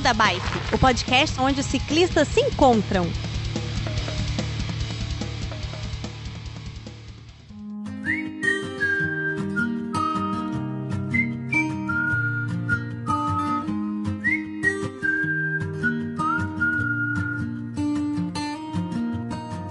[0.00, 3.06] Beco da Bike, o podcast onde os ciclistas se encontram.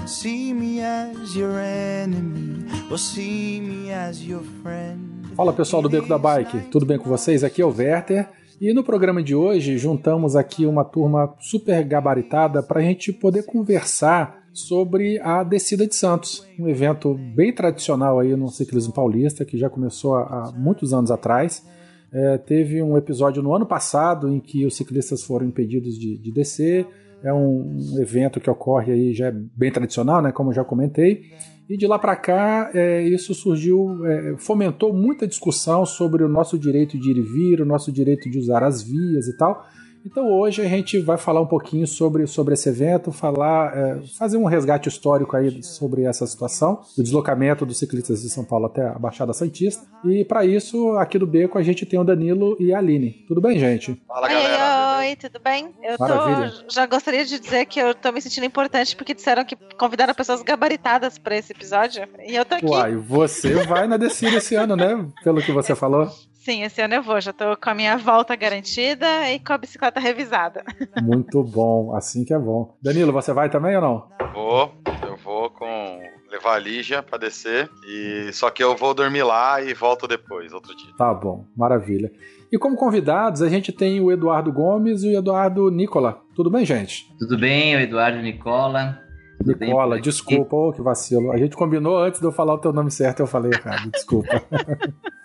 [0.05, 4.99] See me as your enemy, or see me as your friend.
[5.35, 7.43] Fala pessoal do Beco da Bike, tudo bem com vocês?
[7.43, 8.29] Aqui é o Werther.
[8.61, 13.43] E no programa de hoje juntamos aqui uma turma super gabaritada para a gente poder
[13.43, 19.57] conversar sobre a Descida de Santos, um evento bem tradicional aí no ciclismo paulista que
[19.57, 21.65] já começou há muitos anos atrás.
[22.11, 26.29] É, teve um episódio no ano passado em que os ciclistas foram impedidos de, de
[26.29, 26.85] descer.
[27.23, 30.65] É um, um, evento que ocorre aí já é bem tradicional, né, como eu já
[30.65, 31.31] comentei.
[31.69, 36.57] E de lá para cá, é, isso surgiu, é, fomentou muita discussão sobre o nosso
[36.57, 39.63] direito de ir e vir, o nosso direito de usar as vias e tal.
[40.05, 44.37] Então hoje a gente vai falar um pouquinho sobre, sobre esse evento, falar, é, fazer
[44.37, 48.87] um resgate histórico aí sobre essa situação, do deslocamento dos ciclistas de São Paulo até
[48.87, 49.85] a Baixada Santista.
[50.05, 53.25] E para isso, aqui do Beco, a gente tem o Danilo e a Aline.
[53.27, 54.01] Tudo bem, gente?
[54.07, 54.99] Fala, galera.
[54.99, 55.73] Oi, oi, tudo bem?
[55.83, 56.51] Eu Maravilha.
[56.51, 60.13] tô, já gostaria de dizer que eu tô me sentindo importante porque disseram que convidaram
[60.13, 62.65] pessoas gabaritadas para esse episódio e eu tô aqui.
[62.65, 65.05] Uai, você vai na descida esse ano, né?
[65.23, 66.09] Pelo que você falou.
[66.39, 67.19] Sim, esse ano eu vou.
[67.19, 70.63] Já tô com a minha volta garantida e com a bicicleta revisada.
[71.03, 72.77] Muito bom, assim que é bom.
[72.81, 74.07] Danilo, você vai também ou não?
[74.33, 74.73] Vou,
[75.05, 75.99] eu vou com
[76.31, 80.53] levar a Lígia pra descer e só que eu vou dormir lá e volto depois,
[80.53, 80.93] outro dia.
[80.97, 82.09] Tá bom, maravilha.
[82.51, 86.21] E como convidados, a gente tem o Eduardo Gomes e o Eduardo Nicola.
[86.35, 87.05] Tudo bem, gente?
[87.19, 88.97] Tudo bem, o Eduardo Nicola.
[89.45, 91.31] Nicola, desculpa, oh, que vacilo.
[91.31, 94.41] A gente combinou antes de eu falar o teu nome certo, eu falei errado, desculpa.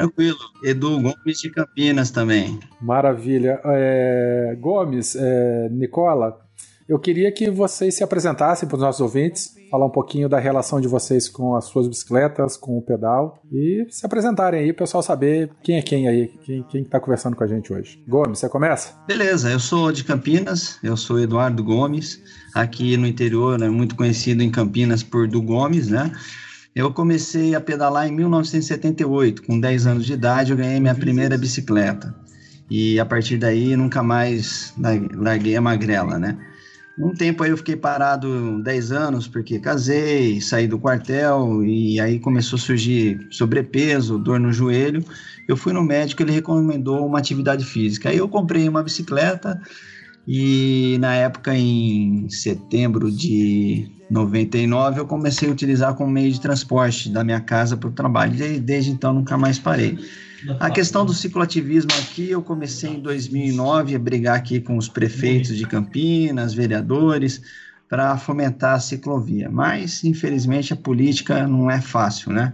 [0.00, 0.38] Tranquilo.
[0.64, 2.58] Edu Gomes de Campinas também.
[2.80, 3.60] Maravilha.
[3.64, 6.38] É, Gomes, é, Nicola,
[6.90, 10.80] eu queria que vocês se apresentassem para os nossos ouvintes, falar um pouquinho da relação
[10.80, 15.00] de vocês com as suas bicicletas, com o pedal e se apresentarem aí, o pessoal
[15.00, 18.02] saber quem é quem aí, quem, quem está conversando com a gente hoje.
[18.08, 19.00] Gomes, você começa?
[19.06, 22.20] Beleza, eu sou de Campinas, eu sou Eduardo Gomes,
[22.52, 26.10] aqui no interior, né, muito conhecido em Campinas por Du Gomes, né?
[26.74, 31.36] Eu comecei a pedalar em 1978, com 10 anos de idade, eu ganhei minha primeira
[31.36, 32.14] bicicleta.
[32.70, 34.72] E a partir daí nunca mais
[35.16, 36.38] larguei a magrela, né?
[36.96, 42.20] Um tempo aí eu fiquei parado 10 anos porque casei, saí do quartel e aí
[42.20, 45.02] começou a surgir sobrepeso, dor no joelho.
[45.48, 48.10] Eu fui no médico, ele recomendou uma atividade física.
[48.10, 49.60] Aí eu comprei uma bicicleta
[50.26, 57.08] e na época, em setembro de 99, eu comecei a utilizar como meio de transporte
[57.08, 58.34] da minha casa para o trabalho.
[58.34, 59.98] E desde então nunca mais parei.
[60.58, 65.56] A questão do cicloativismo aqui, eu comecei em 2009 a brigar aqui com os prefeitos
[65.56, 67.42] de Campinas, vereadores,
[67.88, 69.50] para fomentar a ciclovia.
[69.50, 72.52] Mas, infelizmente, a política não é fácil, né?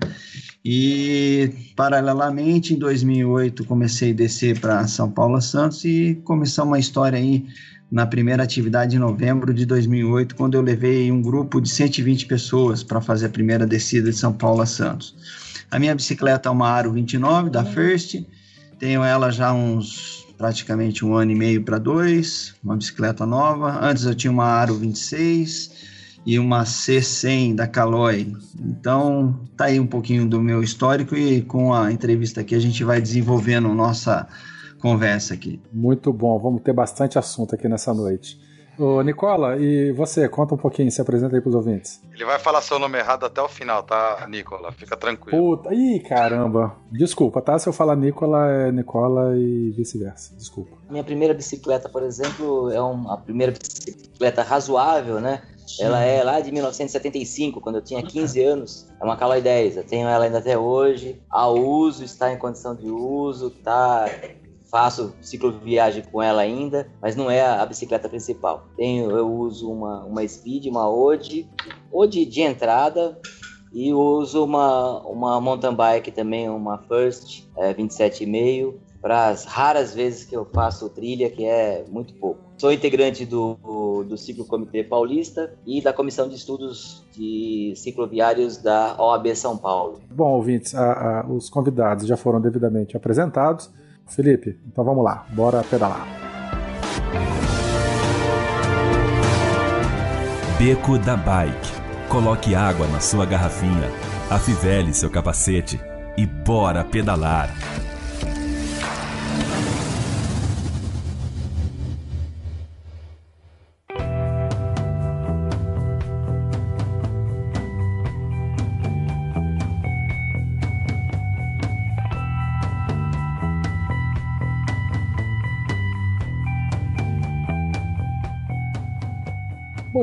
[0.69, 7.16] E, paralelamente, em 2008, comecei a descer para São Paulo Santos e começou uma história
[7.16, 7.47] aí
[7.88, 12.82] na primeira atividade em novembro de 2008, quando eu levei um grupo de 120 pessoas
[12.82, 15.15] para fazer a primeira descida de São Paulo a Santos.
[15.71, 18.25] A minha bicicleta é uma Aro 29 da First,
[18.81, 23.78] tenho ela já uns praticamente um ano e meio para dois, uma bicicleta nova.
[23.81, 25.76] Antes eu tinha uma Aro 26
[26.27, 28.37] e uma C100 da Caloi.
[28.59, 32.83] Então, tá aí um pouquinho do meu histórico e com a entrevista aqui a gente
[32.83, 34.27] vai desenvolvendo nossa
[34.81, 35.61] conversa aqui.
[35.73, 38.45] Muito bom, vamos ter bastante assunto aqui nessa noite.
[38.79, 40.29] Ô, Nicola, e você?
[40.29, 41.99] Conta um pouquinho, se apresenta aí pros ouvintes.
[42.13, 44.71] Ele vai falar seu nome errado até o final, tá, Nicola?
[44.71, 45.57] Fica tranquilo.
[45.57, 46.77] Puta, ih, caramba.
[46.93, 47.59] Desculpa, tá?
[47.59, 50.35] Se eu falar Nicola, é Nicola e vice-versa.
[50.37, 50.77] Desculpa.
[50.91, 55.41] Minha primeira bicicleta, por exemplo, é uma primeira bicicleta razoável, né?
[55.81, 58.88] Ela é lá de 1975, quando eu tinha 15 anos.
[59.00, 59.77] É uma Caloi 10.
[59.78, 61.21] Eu tenho ela ainda até hoje.
[61.30, 64.09] A uso, está em condição de uso, tá
[64.71, 68.66] faço cicloviagem com ela ainda, mas não é a, a bicicleta principal.
[68.77, 71.48] Tenho, eu uso uma, uma Speed, uma Ode,
[71.91, 73.19] Ode de entrada,
[73.72, 78.74] e uso uma, uma mountain bike também, uma First é, 27,5,
[79.07, 82.41] para as raras vezes que eu faço trilha, que é muito pouco.
[82.59, 83.57] Sou integrante do,
[84.03, 90.01] do, Ciclo Comitê Paulista e da Comissão de Estudos de Cicloviários da OAB São Paulo.
[90.11, 93.71] Bom, ouvintes, a, a, os convidados já foram devidamente apresentados.
[94.09, 96.05] Felipe, então vamos lá, bora pedalar.
[100.59, 101.87] Beco da Bike.
[102.09, 103.89] Coloque água na sua garrafinha,
[104.29, 105.79] afivele seu capacete
[106.19, 107.55] e bora pedalar.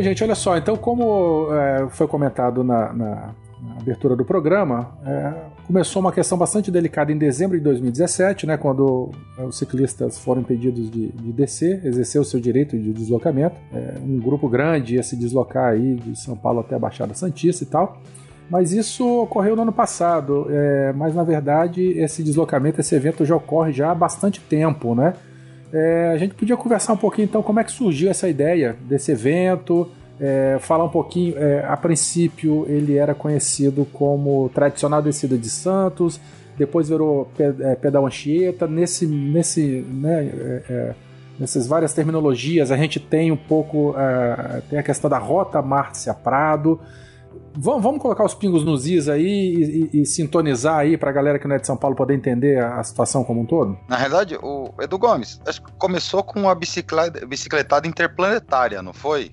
[0.03, 0.57] Gente, olha só.
[0.57, 5.33] Então, como é, foi comentado na, na, na, abertura do programa, é,
[5.65, 10.41] começou uma questão bastante delicada em dezembro de 2017, né, quando é, os ciclistas foram
[10.41, 13.55] impedidos de, de descer, exercer o seu direito de deslocamento.
[13.73, 17.63] É, um grupo grande ia se deslocar aí de São Paulo até a Baixada Santista
[17.63, 17.97] e tal.
[18.49, 23.35] Mas isso ocorreu no ano passado, é, mas na verdade esse deslocamento, esse evento já
[23.35, 25.13] ocorre já há bastante tempo, né?
[25.73, 29.11] É, a gente podia conversar um pouquinho então como é que surgiu essa ideia desse
[29.11, 29.89] evento,
[30.19, 31.35] é, falar um pouquinho.
[31.35, 36.19] É, a princípio ele era conhecido como tradicional descida de Santos,
[36.55, 38.67] depois virou é, pedal Anchieta.
[38.67, 40.95] Nesse, nesse, né, é, é,
[41.39, 43.95] nessas várias terminologias a gente tem um pouco
[44.69, 46.79] tem a questão da rota Márcia Prado.
[47.55, 51.37] Vamos, vamos colocar os pingos nos is aí e, e, e sintonizar aí pra galera
[51.37, 53.77] que não é de São Paulo poder entender a, a situação como um todo?
[53.87, 55.39] Na realidade, o Edu Gomes,
[55.77, 59.31] começou com uma bicicleta, bicicletada interplanetária, não foi?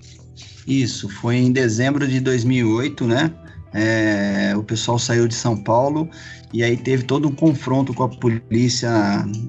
[0.67, 3.31] Isso, foi em dezembro de 2008, né?
[3.73, 6.09] É, o pessoal saiu de São Paulo
[6.53, 8.91] e aí teve todo um confronto com a polícia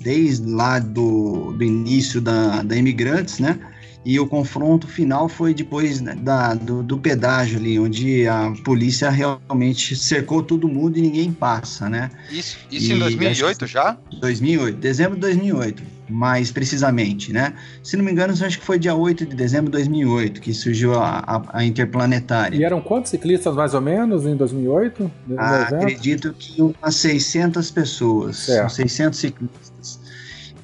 [0.01, 3.59] desde lá do, do início da, da Imigrantes, né?
[4.05, 9.09] E o confronto final foi depois né, da, do, do, pedágio ali, onde a polícia
[9.09, 12.11] realmente cercou todo mundo e ninguém passa, né?
[12.29, 13.97] Isso, isso e, em 2008 já?
[14.21, 17.55] 2008, dezembro de 2008, mais precisamente, né?
[17.81, 20.95] Se não me engano, acho que foi dia 8 de dezembro de 2008 que surgiu
[20.95, 22.57] a, a, a Interplanetária.
[22.57, 25.11] E eram quantos ciclistas mais ou menos em 2008?
[25.39, 28.73] Ah, acredito que umas 600 pessoas, certo.
[28.73, 30.01] 600 ciclistas.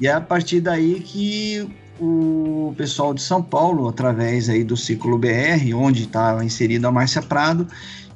[0.01, 1.69] E é a partir daí que
[2.01, 7.23] o pessoal de São Paulo, através aí do Ciclo BR, onde estava inserida a Márcia
[7.23, 7.67] Prado,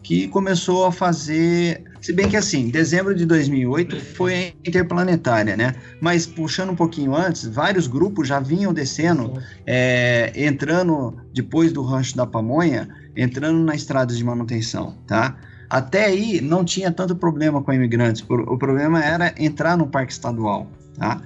[0.02, 5.74] que começou a fazer, se bem que assim, dezembro de 2008 foi a interplanetária, né?
[6.00, 12.16] Mas puxando um pouquinho antes, vários grupos já vinham descendo, é, entrando depois do rancho
[12.16, 15.36] da Pamonha, entrando na estrada de manutenção, tá?
[15.70, 20.66] Até aí não tinha tanto problema com imigrantes, o problema era entrar no parque estadual,
[20.98, 21.22] tá?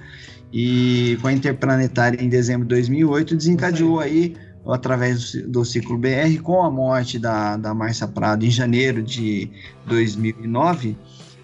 [0.51, 4.35] E com a Interplanetária em dezembro de 2008 desencadeou aí.
[4.65, 9.49] através do, ciclo BR com a morte da, da Márcia Prado em janeiro de
[9.85, 10.97] 2009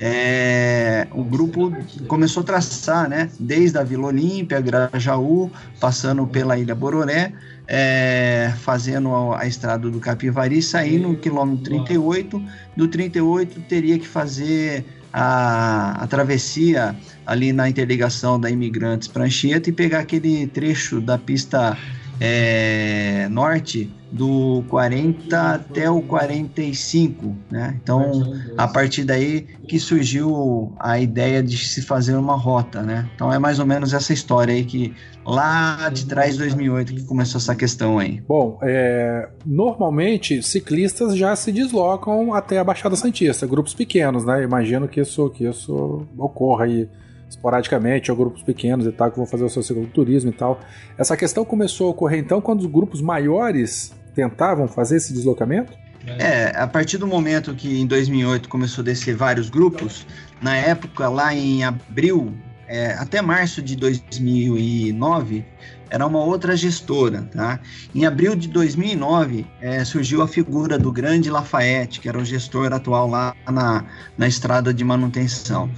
[0.06, 1.72] é, o grupo
[2.10, 7.32] começou a traçar, né, desde a Vila Olímpia, Grajaú, passando pela Ilha Bororé,
[7.66, 12.44] é, fazendo a, a, estrada do Capivari, saindo no quilômetro 38,
[12.76, 14.84] do 38 teria que fazer
[15.14, 16.96] a, a travessia
[17.26, 21.78] ali na interligação da Imigrantes para Anchieta e pegar aquele trecho da pista
[22.26, 27.78] é, norte do 40 até o 45, né?
[27.84, 33.10] Então, a partir daí que surgiu a ideia de se fazer uma rota, né?
[33.14, 37.40] Então é mais ou menos essa história aí que lá de trás, 2008, que começou
[37.40, 38.22] essa questão aí.
[38.26, 44.44] Bom, é, normalmente ciclistas já se deslocam até a Baixada Santista, grupos pequenos, né?
[44.44, 46.88] Imagino que isso, que isso ocorra aí
[47.34, 50.60] esporadicamente, ou grupos pequenos e tal, que vão fazer o seu cicloturismo e tal.
[50.98, 55.74] Essa questão começou a ocorrer então quando os grupos maiores tentavam fazer esse deslocamento?
[56.06, 60.06] É, a partir do momento que em 2008 começou a descer vários grupos,
[60.42, 62.34] na época, lá em abril,
[62.68, 65.46] é, até março de 2009,
[65.90, 67.60] era uma outra gestora, tá?
[67.94, 72.74] Em abril de 2009, é, surgiu a figura do grande Lafayette, que era o gestor
[72.74, 73.86] atual lá na,
[74.18, 75.70] na estrada de manutenção.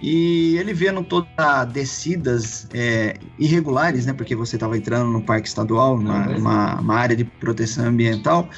[0.00, 1.28] E ele vendo todas
[1.72, 4.12] descidas é, irregulares, né?
[4.12, 8.48] Porque você estava entrando no parque estadual, uma, uma, uma, área de proteção ambiental.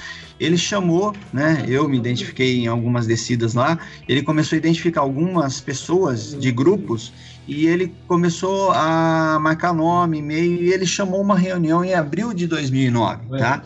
[0.40, 1.64] Ele chamou, né?
[1.68, 3.78] Eu me identifiquei em algumas descidas lá.
[4.09, 7.12] Ele começou a identificar algumas pessoas de grupos
[7.47, 12.47] e ele começou a marcar nome, e-mail, e ele chamou uma reunião em abril de
[12.47, 13.62] 2009, tá?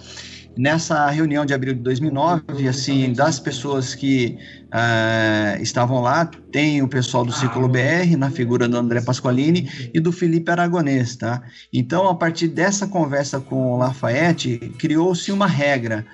[0.56, 6.88] Nessa reunião de abril de 2009, assim, das pessoas que uh, estavam lá, tem o
[6.88, 11.42] pessoal do Círculo BR, na figura do André Pasqualini e do Felipe Aragonês, tá?
[11.72, 16.04] Então, a partir dessa conversa com o Lafayette, criou-se uma regra.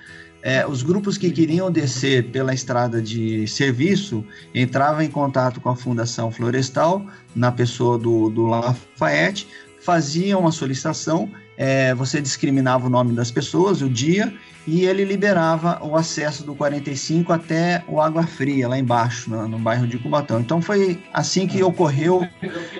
[0.40, 5.76] É, os grupos que queriam descer pela estrada de serviço entravam em contato com a
[5.76, 7.04] Fundação Florestal,
[7.34, 9.48] na pessoa do, do Lafayette,
[9.80, 11.28] faziam uma solicitação
[11.58, 14.32] é, você discriminava o nome das pessoas, o dia,
[14.64, 19.58] e ele liberava o acesso do 45 até o Água Fria, lá embaixo, no, no
[19.58, 20.38] bairro de Cubatão.
[20.38, 22.24] Então foi assim que ocorreu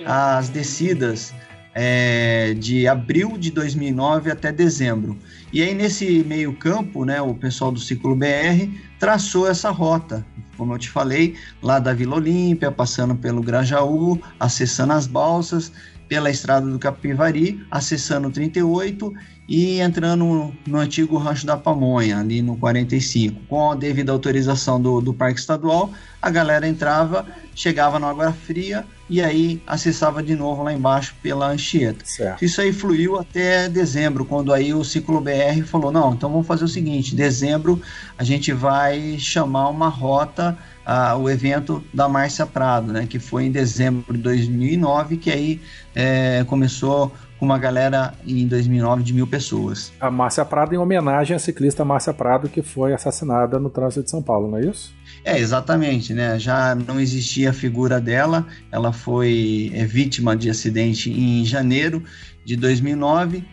[0.07, 1.35] as descidas
[1.75, 5.19] é, de abril de 2009 até dezembro.
[5.53, 8.69] E aí nesse meio campo, né, o pessoal do Ciclo BR
[9.01, 10.25] traçou essa rota,
[10.57, 15.73] como eu te falei, lá da Vila Olímpia, passando pelo Grajaú, acessando as balsas,
[16.09, 19.13] pela estrada do Capivari, acessando o 38
[19.49, 23.41] e entrando no antigo Rancho da Pamonha, ali no 45.
[23.49, 28.85] Com a devida autorização do, do Parque Estadual, a galera entrava, chegava na Água Fria
[29.09, 32.05] e aí acessava de novo lá embaixo pela Anchieta.
[32.05, 32.45] Certo.
[32.45, 36.65] Isso aí fluiu até dezembro, quando aí o Ciclo BR falou: não, então vamos fazer
[36.65, 37.81] o seguinte: dezembro
[38.19, 40.59] a gente vai chamar uma rota
[40.91, 45.61] ah, o evento da Márcia Prado, né, que foi em dezembro de 2009, que aí
[45.99, 49.93] é, começou com uma galera em 2009 de mil pessoas.
[50.01, 54.11] A Márcia Prado em homenagem à ciclista Márcia Prado, que foi assassinada no trânsito de
[54.11, 54.95] São Paulo, não é isso?
[55.25, 56.39] É, exatamente, né?
[56.39, 62.03] Já não existia a figura dela, ela foi é, vítima de acidente em janeiro
[62.45, 63.45] de 2009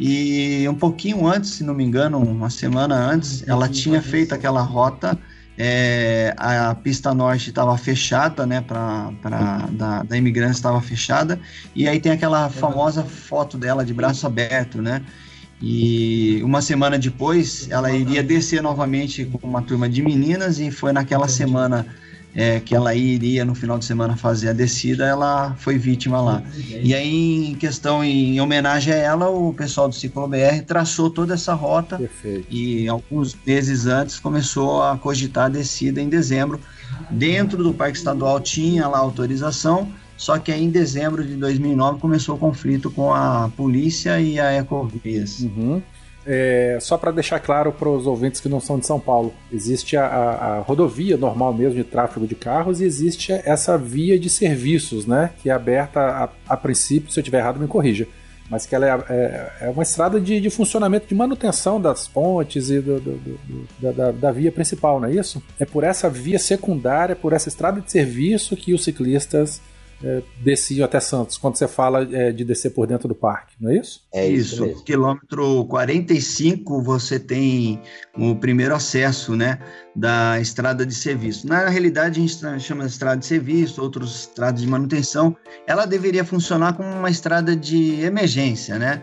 [0.00, 4.60] e um pouquinho antes, se não me engano, uma semana antes, ela tinha feito aquela
[4.60, 5.16] rota
[5.64, 11.38] é, a pista norte estava fechada, né, pra, pra, da, da imigrante estava fechada,
[11.72, 15.02] e aí tem aquela famosa foto dela de braço aberto, né,
[15.60, 20.92] e uma semana depois ela iria descer novamente com uma turma de meninas, e foi
[20.92, 21.86] naquela semana
[22.34, 26.42] é, que ela iria no final de semana fazer a descida, ela foi vítima lá.
[26.82, 31.34] E aí, em questão, em homenagem a ela, o pessoal do Ciclo BR traçou toda
[31.34, 32.46] essa rota Perfeito.
[32.50, 36.60] e alguns meses antes começou a cogitar a descida em dezembro.
[37.10, 42.36] Dentro do Parque Estadual tinha lá autorização, só que aí em dezembro de 2009 começou
[42.36, 45.40] o conflito com a polícia e a Ecovias.
[45.40, 45.82] Uhum.
[46.24, 49.96] É, só para deixar claro para os ouvintes que não são de São Paulo, existe
[49.96, 54.30] a, a, a, rodovia normal mesmo de tráfego de carros e existe essa via de
[54.30, 55.30] serviços, né?
[55.42, 58.06] Que é aberta a, a princípio, se eu estiver errado, me corrija.
[58.48, 62.70] Mas que ela é, é, é uma estrada de, de, funcionamento, de manutenção das pontes
[62.70, 65.42] e do, do, do, da, da, via principal, não é isso?
[65.58, 69.60] É por essa via secundária, por essa estrada de serviço que os ciclistas
[70.04, 73.70] é, desciam até Santos, quando você fala é, de descer por dentro do parque, não
[73.70, 74.02] é isso?
[74.12, 74.64] É isso.
[74.64, 77.80] isso quilômetro 45 você tem
[78.16, 79.58] o primeiro acesso, né,
[79.94, 81.46] da estrada de serviço.
[81.46, 85.36] Na realidade, a gente chama de estrada de serviço, outros estradas de manutenção.
[85.66, 89.02] Ela deveria funcionar como uma estrada de emergência, né?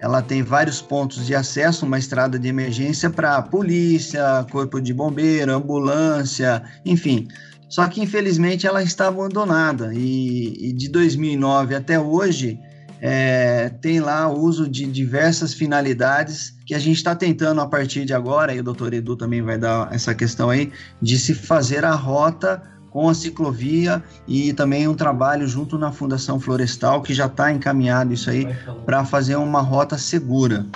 [0.00, 5.52] Ela tem vários pontos de acesso, uma estrada de emergência para polícia, corpo de bombeiro,
[5.52, 7.26] ambulância, enfim,
[7.68, 12.58] só que infelizmente ela está abandonada e, e de 2009 até hoje
[13.00, 18.04] é, tem lá o uso de diversas finalidades que a gente está tentando a partir
[18.04, 21.84] de agora, e o doutor Edu também vai dar essa questão aí, de se fazer
[21.84, 27.26] a rota com a ciclovia e também um trabalho junto na Fundação Florestal, que já
[27.26, 28.48] está encaminhado isso aí,
[28.84, 30.66] para fazer uma rota segura.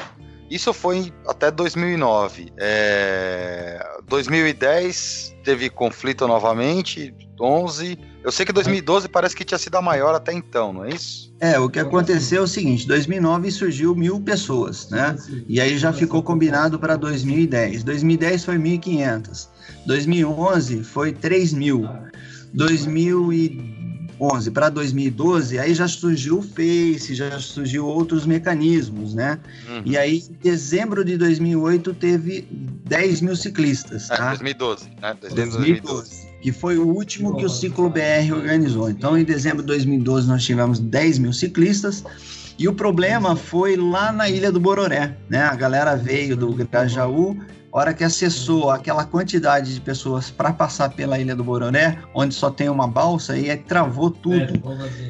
[0.53, 2.53] Isso foi até 2009.
[2.59, 3.83] É...
[4.07, 7.99] 2010 teve conflito novamente, 11.
[8.23, 11.35] Eu sei que 2012 parece que tinha sido a maior até então, não é isso?
[11.41, 15.17] É, o que aconteceu é o seguinte: 2009 surgiu mil pessoas, né?
[15.49, 17.83] E aí já ficou combinado para 2010.
[17.83, 19.49] 2010 foi 1.500.
[19.87, 21.89] 2011 foi 3 mil.
[22.53, 23.72] 2010
[24.23, 29.39] 2011 para 2012, aí já surgiu o Face, já surgiu outros mecanismos, né?
[29.69, 29.83] Uhum.
[29.85, 34.09] E aí, em dezembro de 2008, teve 10 mil ciclistas.
[34.11, 34.29] É, tá?
[34.29, 35.17] 2012, né?
[35.21, 36.33] Dezembro 2012.
[36.41, 38.89] Que foi o último que o Ciclo BR organizou.
[38.91, 42.05] Então, em dezembro de 2012, nós tivemos 10 mil ciclistas.
[42.59, 45.43] E o problema foi lá na Ilha do Bororé, né?
[45.43, 47.37] A galera veio do Grajaú,
[47.73, 52.51] hora que acessou aquela quantidade de pessoas para passar pela Ilha do Bororé, onde só
[52.51, 54.63] tem uma balsa, e aí travou tudo.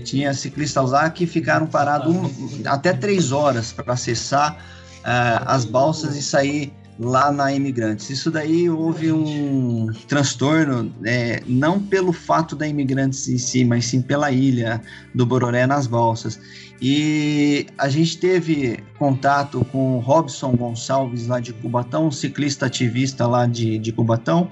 [0.05, 2.31] Tinha ciclistas lá que ficaram parados um,
[2.67, 4.57] até três horas para acessar
[5.01, 8.11] uh, as balsas e sair lá na Imigrantes.
[8.11, 14.03] Isso daí houve um transtorno, é, não pelo fato da Imigrantes em si, mas sim
[14.03, 14.81] pela ilha
[15.15, 16.39] do Bororé nas balsas.
[16.81, 23.27] E a gente teve contato com o Robson Gonçalves lá de Cubatão, um ciclista ativista
[23.27, 24.51] lá de, de Cubatão,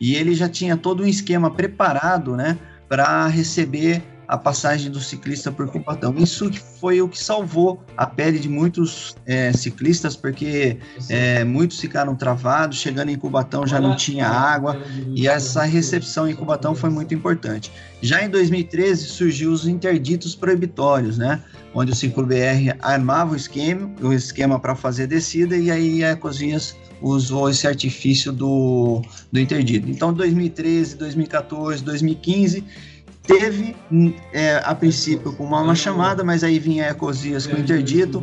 [0.00, 2.58] e ele já tinha todo um esquema preparado, né,
[2.88, 6.14] para receber a passagem do ciclista por Cubatão.
[6.16, 6.50] Isso
[6.80, 12.78] foi o que salvou a pele de muitos é, ciclistas, porque é, muitos ficaram travados,
[12.78, 14.80] chegando em Cubatão já não tinha água,
[15.14, 17.70] e essa recepção em Cubatão foi muito importante.
[18.00, 21.42] Já em 2013 surgiu os interditos proibitórios, né?
[21.74, 26.12] Onde o Ciclo BR armava o esquema, o esquema para fazer descida, e aí a
[26.12, 29.90] Ecosinhas usou esse artifício do, do interdito.
[29.90, 32.64] Então, 2013, 2014, 2015
[33.22, 33.76] Teve,
[34.32, 38.22] é, a princípio, com uma, uma chamada, mas aí vinha a Ecosias com interdito.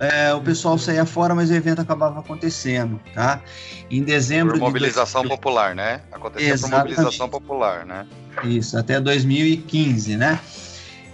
[0.00, 3.40] é, o pessoal saía fora, mas o evento acabava acontecendo, tá?
[3.88, 5.28] Em dezembro Por mobilização de...
[5.28, 6.00] popular, né?
[6.10, 6.96] Acontecia Exatamente.
[6.96, 8.06] por mobilização popular, né?
[8.42, 10.40] Isso, até 2015, né?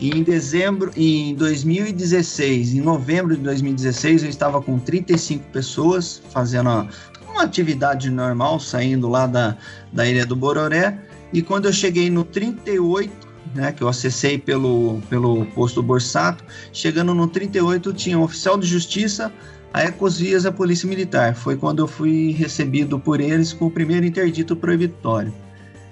[0.01, 6.71] E em dezembro, em 2016, em novembro de 2016, eu estava com 35 pessoas fazendo
[6.71, 6.89] uma,
[7.29, 9.57] uma atividade normal, saindo lá da,
[9.93, 10.97] da Ilha do Bororé.
[11.33, 13.11] E quando eu cheguei no 38,
[13.55, 18.67] né, que eu acessei pelo, pelo posto Borsato, chegando no 38 tinha um oficial de
[18.67, 19.33] justiça,
[19.73, 21.35] a Ecosvias e a Polícia Militar.
[21.35, 25.33] Foi quando eu fui recebido por eles com o primeiro interdito proibitório.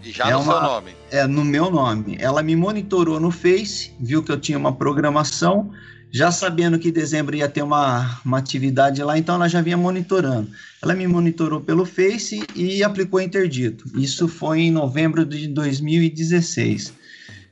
[0.02, 0.90] E já É no uma- seu nome.
[1.11, 2.16] É, no meu nome.
[2.21, 5.71] Ela me monitorou no Face, viu que eu tinha uma programação,
[6.12, 9.76] já sabendo que em dezembro ia ter uma, uma atividade lá, então ela já vinha
[9.76, 10.50] monitorando.
[10.82, 13.84] Ela me monitorou pelo Face e aplicou interdito.
[13.98, 16.92] Isso foi em novembro de 2016.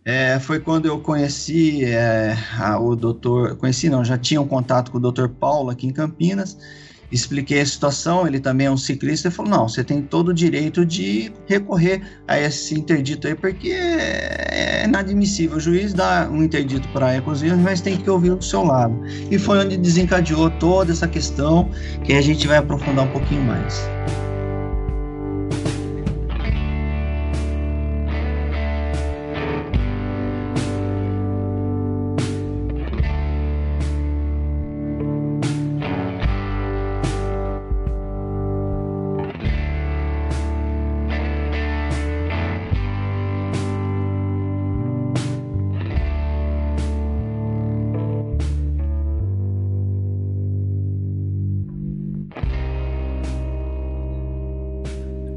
[0.05, 4.91] É, foi quando eu conheci é, a- o doutor, conheci não, já tinha um contato
[4.91, 6.57] com o doutor Paulo aqui em Campinas,
[7.11, 10.35] expliquei a situação, ele também é um ciclista, ele falou, não, você tem todo o
[10.35, 16.43] direito de recorrer a esse interdito aí, porque é é inadmissível, o juiz dá um
[16.43, 18.95] interdito para a Ecosias, mas tem que ouvir o seu lado.
[19.31, 21.71] E foi onde desencadeou toda essa questão,
[22.05, 23.89] que a gente vai aprofundar um pouquinho mais.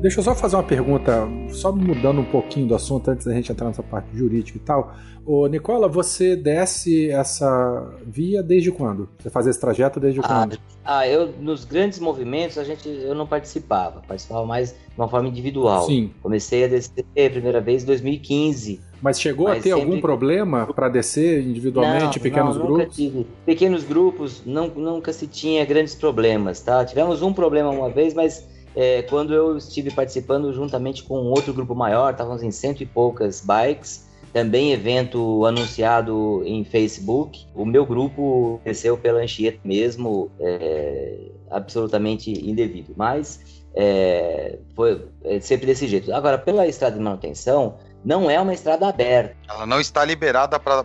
[0.07, 3.51] Deixa eu só fazer uma pergunta, só mudando um pouquinho do assunto antes da gente
[3.51, 4.95] entrar nessa parte jurídica e tal.
[5.25, 9.09] Ô, Nicola, você desce essa via desde quando?
[9.19, 10.57] Você faz esse trajeto desde Ah, quando?
[10.85, 15.27] ah, eu nos grandes movimentos a gente eu não participava, participava mais de uma forma
[15.27, 15.85] individual.
[15.85, 16.11] Sim.
[16.23, 18.79] Comecei a descer a primeira vez em 2015.
[19.01, 22.77] Mas chegou a Mas ter sempre- algum problema para descer individualmente, em pequenos não, Nunca
[22.77, 22.95] grupos?
[22.95, 23.27] tive.
[23.45, 26.85] Pequenos grupos, não, nunca se tinha grandes problemas, tá?
[26.85, 31.73] Tivemos um problema uma vez, mas é, quando eu estive participando juntamente com outro grupo
[31.73, 37.47] maior, estávamos em cento e poucas bikes, também evento anunciado em Facebook.
[37.55, 41.17] O meu grupo desceu pela Anchieta mesmo, é,
[41.49, 46.13] absolutamente indevido, mas é, foi é, sempre desse jeito.
[46.13, 49.35] Agora, pela estrada de manutenção, não é uma estrada aberta.
[49.49, 50.83] Ela não está liberada para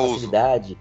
[0.00, 0.30] uso.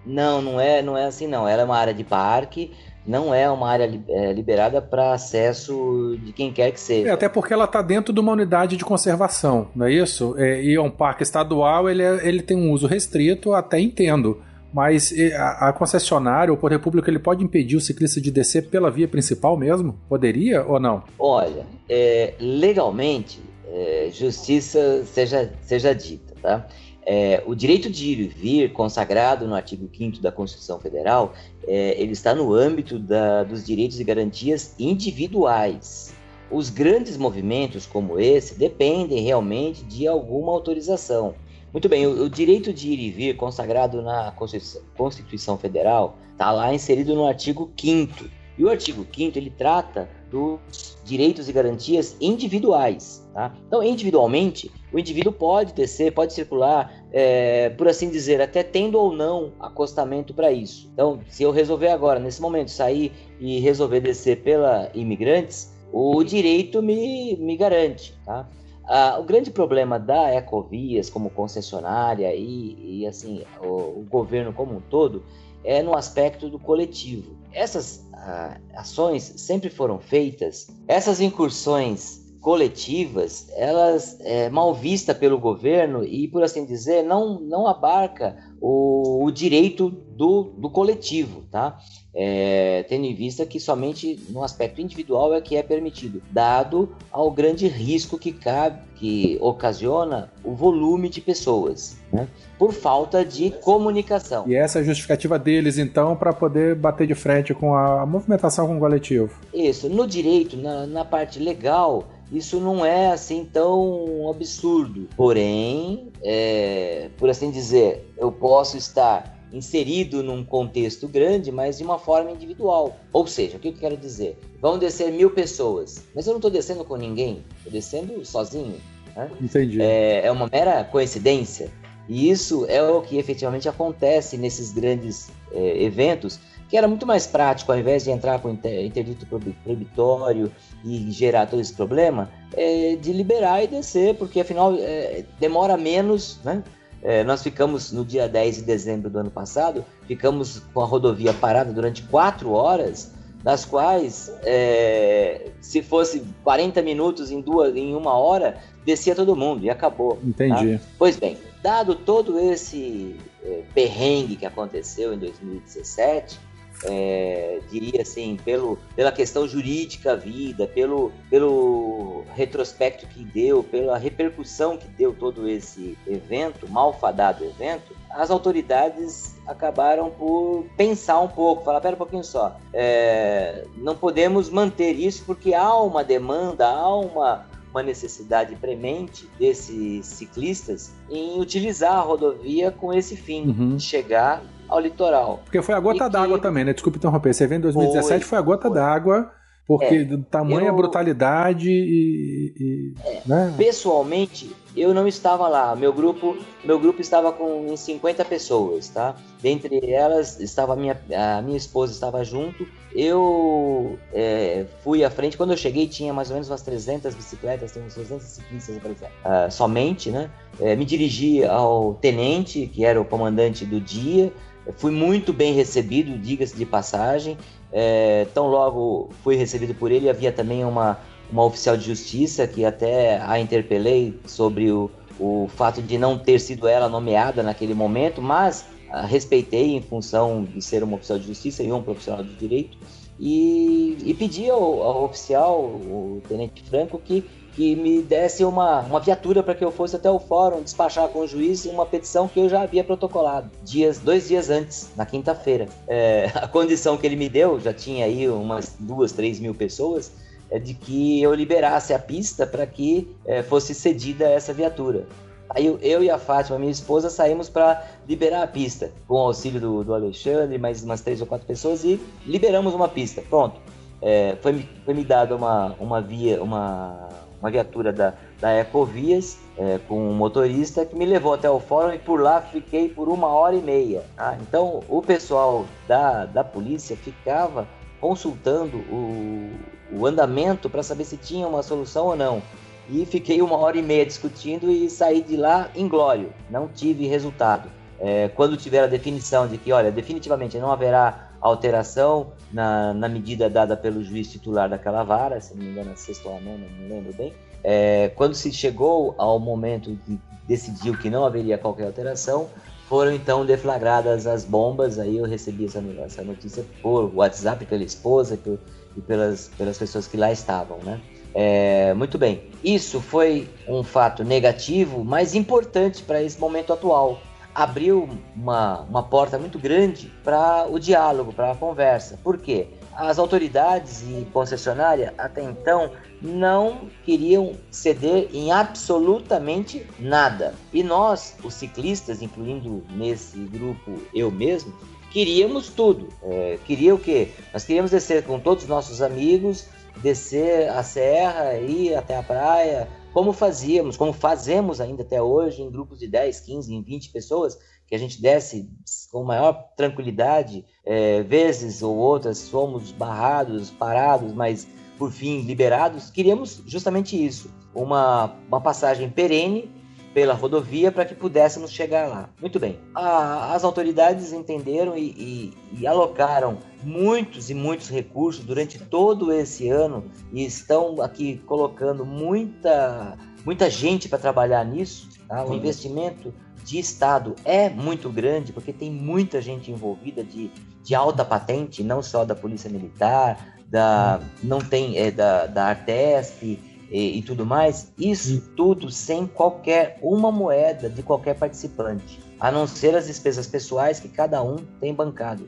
[0.06, 1.48] Não, não é, não é assim não.
[1.48, 2.74] Ela é uma área de parque,
[3.06, 7.10] não é uma área é, liberada para acesso de quem quer que seja.
[7.10, 10.36] É, até porque ela está dentro de uma unidade de conservação, não é isso?
[10.38, 14.42] É, e é um parque estadual, ele, é- ele tem um uso restrito, até entendo.
[14.72, 18.92] Mas a, a concessionária, o Poder Público, ele pode impedir o ciclista de descer pela
[18.92, 19.98] via principal mesmo?
[20.08, 21.04] Poderia ou não?
[21.18, 26.68] Olha, é, legalmente, é, justiça seja, seja dita, tá?
[27.12, 31.34] É, o direito de ir e vir, consagrado no artigo 5 da Constituição Federal,
[31.66, 36.14] é, ele está no âmbito da- dos direitos e garantias individuais.
[36.52, 41.34] Os grandes movimentos como esse dependem realmente de alguma autorização.
[41.74, 46.52] Muito bem, o, o direito de ir e vir, consagrado na Constituição, Constituição Federal, está
[46.52, 50.60] lá inserido no artigo 5 E o artigo 5 ele trata dos
[51.06, 53.26] direitos e garantias individuais.
[53.34, 53.54] Tá?
[53.66, 59.14] Então, individualmente, o indivíduo pode descer, pode circular, é, por assim dizer, até tendo ou
[59.14, 60.90] não acostamento para isso.
[60.94, 66.82] Então, se eu resolver agora, nesse momento, sair e resolver descer pela imigrantes, o direito
[66.82, 68.18] me, me garante.
[68.26, 68.48] Tá?
[68.86, 74.76] Ah, o grande problema da Ecovias como concessionária e, e assim o, o governo como
[74.76, 75.24] um todo
[75.64, 77.36] é no aspecto do coletivo.
[77.52, 86.04] Essas ah, ações sempre foram feitas, essas incursões coletivas, elas é mal vista pelo governo
[86.04, 91.80] e, por assim dizer, não, não abarca o, o direito do, do coletivo, tá?
[92.14, 97.30] É, tendo em vista que somente no aspecto individual é que é permitido, dado ao
[97.30, 102.28] grande risco que cabe, que ocasiona o volume de pessoas, né?
[102.58, 104.46] por falta de comunicação.
[104.48, 108.68] E essa é a justificativa deles, então, para poder bater de frente com a movimentação
[108.68, 109.30] com o coletivo.
[109.54, 115.08] Isso, no direito, na, na parte legal, isso não é assim tão absurdo.
[115.16, 121.98] Porém, é, por assim dizer, eu posso estar inserido num contexto grande, mas de uma
[121.98, 122.98] forma individual.
[123.12, 124.38] Ou seja, o que eu quero dizer?
[124.62, 128.76] Vão descer mil pessoas, mas eu não estou descendo com ninguém, estou descendo sozinho.
[129.16, 129.30] Né?
[129.42, 129.82] Entendi.
[129.82, 131.72] É, é uma mera coincidência.
[132.08, 136.40] E isso é o que efetivamente acontece nesses grandes é, eventos,
[136.70, 140.52] que era muito mais prático, ao invés de entrar com interdito proibitório
[140.86, 146.40] e gerar todo esse problema, é, de liberar e descer, porque afinal é, demora menos,
[146.44, 146.64] né?
[147.02, 151.34] É, nós ficamos no dia 10 de dezembro do ano passado, ficamos com a rodovia
[151.34, 158.14] parada durante quatro horas, das quais, é, se fosse 40 minutos em, duas, em uma
[158.18, 160.16] hora, descia todo mundo e acabou.
[160.16, 160.22] Tá?
[160.26, 160.78] Entendi.
[160.78, 160.86] Tá?
[161.00, 166.38] Pois bem, dado todo esse é, perrengue que aconteceu em 2017,
[166.84, 174.78] é, diria assim, pelo, pela questão jurídica vida, pelo, pelo retrospecto que deu, pela repercussão
[174.78, 181.82] que deu todo esse evento, malfadado evento, as autoridades acabaram por pensar um pouco, falar,
[181.82, 187.46] pera um pouquinho só, é, não podemos manter isso porque há uma demanda, há uma,
[187.72, 193.80] uma necessidade premente desses ciclistas em utilizar a rodovia com esse fim, uhum.
[193.80, 195.42] chegar ao litoral.
[195.44, 196.44] Porque foi a gota d'água que...
[196.44, 196.74] também, né?
[196.74, 197.34] Desculpe interromper.
[197.34, 199.32] Você vê em 2017 foi, foi a gota d'água,
[199.68, 200.76] porque é, tamanha eu...
[200.76, 202.54] brutalidade e.
[202.58, 203.54] e é, né?
[203.58, 205.76] Pessoalmente, eu não estava lá.
[205.76, 209.16] Meu grupo, meu grupo estava com 50 pessoas, tá?
[209.42, 212.68] Dentre elas estava a minha, a minha esposa estava junto.
[212.96, 215.38] Eu é, fui à frente.
[215.38, 219.52] Quando eu cheguei, tinha mais ou menos umas 300 bicicletas, tem uns 300 ciclistas uh,
[219.52, 220.30] somente, né?
[220.60, 224.34] É, me dirigi ao tenente, que era o comandante do dia.
[224.76, 227.38] Fui muito bem recebido, diga-se de passagem.
[227.72, 231.00] É, tão logo fui recebido por ele, havia também uma,
[231.32, 236.40] uma oficial de justiça que até a interpelei sobre o, o fato de não ter
[236.40, 241.28] sido ela nomeada naquele momento, mas ah, respeitei em função de ser uma oficial de
[241.28, 242.78] justiça e um profissional de direito.
[243.20, 247.24] E, e pedi ao, ao oficial, o tenente Franco, que
[247.60, 251.20] que me desse uma, uma viatura para que eu fosse até o fórum despachar com
[251.20, 255.68] o juiz uma petição que eu já havia protocolado dias, dois dias antes, na quinta-feira.
[255.86, 260.10] É, a condição que ele me deu, já tinha aí umas duas, três mil pessoas,
[260.50, 265.06] é de que eu liberasse a pista para que é, fosse cedida essa viatura.
[265.50, 269.18] Aí eu, eu, e a Fátima, minha esposa, saímos para liberar a pista, com o
[269.18, 273.22] auxílio do, do Alexandre, mais umas três ou quatro pessoas, e liberamos uma pista.
[273.30, 273.60] Pronto.
[274.02, 277.10] É, foi, foi me dada uma, uma via, uma
[277.42, 281.94] uma viatura da, da Ecovias é, com um motorista que me levou até o fórum
[281.94, 284.04] e por lá fiquei por uma hora e meia.
[284.16, 284.38] Tá?
[284.42, 287.68] Então o pessoal da, da polícia ficava
[288.00, 289.52] consultando o,
[289.92, 292.42] o andamento para saber se tinha uma solução ou não.
[292.90, 296.34] E fiquei uma hora e meia discutindo e saí de lá inglório.
[296.50, 297.70] Não tive resultado.
[298.00, 303.50] É, quando tiver a definição de que, olha, definitivamente não haverá alteração na, na medida
[303.50, 306.66] dada pelo juiz titular daquela vara, se não me engano, a sexta ou a nona,
[306.80, 307.34] não lembro bem.
[307.64, 312.50] É, quando se chegou ao momento de decidir que não haveria qualquer alteração,
[312.88, 314.98] foram então deflagradas as bombas.
[314.98, 318.60] Aí eu recebi essa, essa notícia por WhatsApp pela esposa e, por,
[318.98, 321.00] e pelas, pelas pessoas que lá estavam, né?
[321.34, 327.22] É, muito bem, isso foi um fato negativo, mas importante para esse momento atual,
[327.60, 332.18] abriu uma, uma porta muito grande para o diálogo, para a conversa.
[332.24, 332.68] Por quê?
[332.96, 335.92] As autoridades e concessionária até então
[336.22, 340.56] não queriam ceder em absolutamente nada.
[340.72, 344.74] E nós, os ciclistas, incluindo nesse grupo eu mesmo,
[345.12, 346.08] queríamos tudo.
[346.24, 347.30] É, queria o quê?
[347.52, 349.68] Nós queríamos descer com todos os nossos amigos,
[349.98, 352.88] descer a serra, ir até a praia,
[353.20, 357.94] como fazíamos, como fazemos ainda até hoje, em grupos de 10, 15, 20 pessoas, que
[357.94, 358.70] a gente desce
[359.12, 364.66] com maior tranquilidade, é, vezes ou outras fomos barrados, parados, mas
[364.98, 366.10] por fim liberados.
[366.10, 369.70] Queríamos justamente isso, uma, uma passagem perene
[370.14, 372.30] pela rodovia para que pudéssemos chegar lá.
[372.42, 372.80] Muito bem.
[372.96, 379.70] A, as autoridades entenderam e, e, e, alocaram muitos e muitos recursos durante todo esse
[379.70, 385.10] ano e estão aqui colocando muita, muita gente para trabalhar nisso.
[385.28, 385.46] Tá?
[385.46, 390.52] O investimento de Estado é muito grande porque tem muita gente envolvida de,
[390.84, 396.60] de alta patente, não só da Polícia Militar, da, não tem é, da, da Artesp,
[396.92, 402.66] e, e tudo mais, isso tudo sem qualquer uma moeda de qualquer participante a não
[402.66, 405.48] ser as despesas pessoais que cada um tem bancado.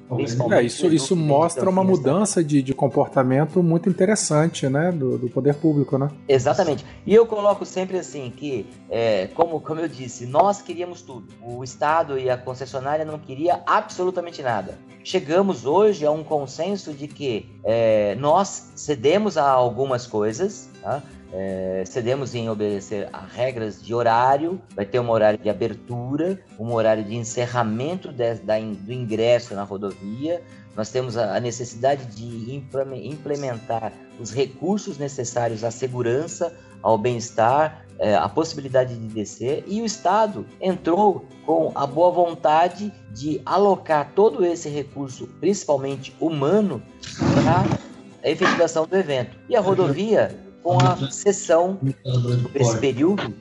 [0.52, 5.56] É, isso isso mostra uma mudança de, de comportamento muito interessante, né, do, do, poder
[5.56, 6.10] público, né?
[6.28, 6.86] Exatamente.
[7.06, 11.28] E eu coloco sempre assim que, é, como, como eu disse, nós queríamos tudo.
[11.42, 14.78] O Estado e a concessionária não queria absolutamente nada.
[15.04, 21.02] Chegamos hoje a um consenso de que é, nós cedemos a algumas coisas, tá?
[21.34, 26.74] É, cedemos em obedecer a regras de horário, vai ter um horário de abertura, um
[26.74, 30.42] horário de encerramento de, da, do ingresso na rodovia.
[30.76, 32.56] Nós temos a, a necessidade de
[33.06, 39.86] implementar os recursos necessários à segurança, ao bem-estar, é, a possibilidade de descer, e o
[39.86, 46.82] Estado entrou com a boa vontade de alocar todo esse recurso, principalmente humano,
[47.36, 47.64] para
[48.24, 49.38] a efetivação do evento.
[49.48, 51.80] E a rodovia com a sessão
[52.54, 53.34] desse período.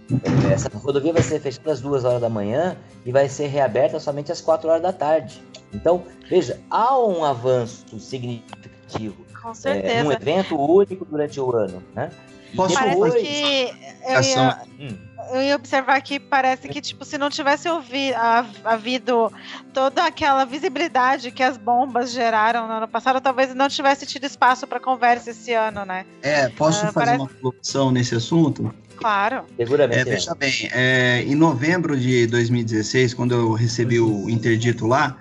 [0.53, 4.33] Essa rodovia vai ser fechada às duas horas da manhã e vai ser reaberta somente
[4.33, 5.43] às quatro horas da tarde.
[5.73, 9.25] Então, veja, há um avanço significativo.
[9.41, 9.95] Com certeza.
[9.95, 12.11] É, um evento único durante o ano, né?
[12.57, 13.75] Posso Parece que
[14.07, 14.97] eu ia, hum.
[15.33, 18.17] Eu ia observar que parece que, tipo, se não tivesse ouvido,
[18.65, 19.33] havido
[19.73, 24.67] toda aquela visibilidade que as bombas geraram no ano passado, talvez não tivesse tido espaço
[24.67, 26.05] para conversa esse ano, né?
[26.23, 27.19] É, posso uh, fazer parece...
[27.19, 28.75] uma colocação nesse assunto?
[28.97, 29.45] Claro.
[29.57, 30.01] Seguramente.
[30.01, 35.17] É, veja bem, é, em novembro de 2016, quando eu recebi o interdito lá,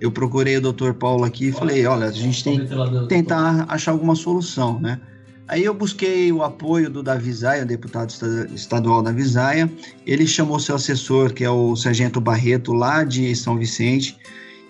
[0.00, 0.92] eu procurei o Dr.
[0.92, 5.00] Paulo aqui e falei, olha, a gente tem que tentar achar alguma solução, né?
[5.48, 8.12] Aí eu busquei o apoio do Davi Zaia, deputado
[8.54, 9.70] estadual da Visaia.
[10.06, 14.18] Ele chamou seu assessor, que é o Sargento Barreto, lá de São Vicente,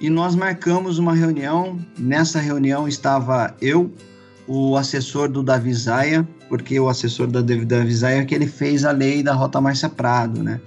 [0.01, 1.81] e nós marcamos uma reunião.
[1.99, 3.93] Nessa reunião estava eu,
[4.47, 8.85] o assessor do Davi Zaia, porque o assessor da Davi Zaia é que ele fez
[8.85, 10.61] a lei da Rota Márcia Prado, né?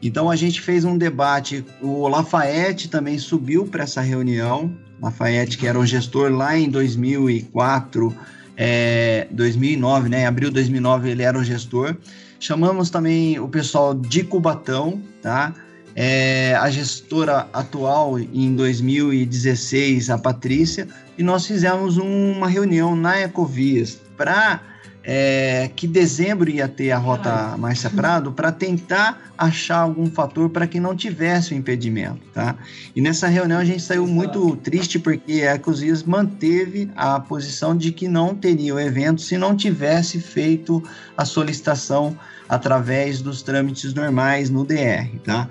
[0.00, 1.66] Então a gente fez um debate.
[1.82, 4.70] O Lafayette também subiu para essa reunião.
[5.02, 8.14] Lafayette, que era o gestor lá em 2004
[8.56, 10.22] é, 2009, né?
[10.22, 11.96] Em abril de 2009 ele era o gestor.
[12.40, 15.54] Chamamos também o pessoal de Cubatão, tá?
[15.94, 23.98] É, a gestora atual em 2016, a Patrícia, e nós fizemos uma reunião na Ecovias
[24.16, 24.60] para
[25.08, 30.66] é, que dezembro ia ter a rota Márcia Prado para tentar achar algum fator para
[30.66, 32.56] que não tivesse o impedimento, tá?
[32.94, 37.92] E nessa reunião a gente saiu muito triste porque a Ecosias manteve a posição de
[37.92, 40.82] que não teria o evento se não tivesse feito
[41.16, 45.48] a solicitação através dos trâmites normais no DR, tá?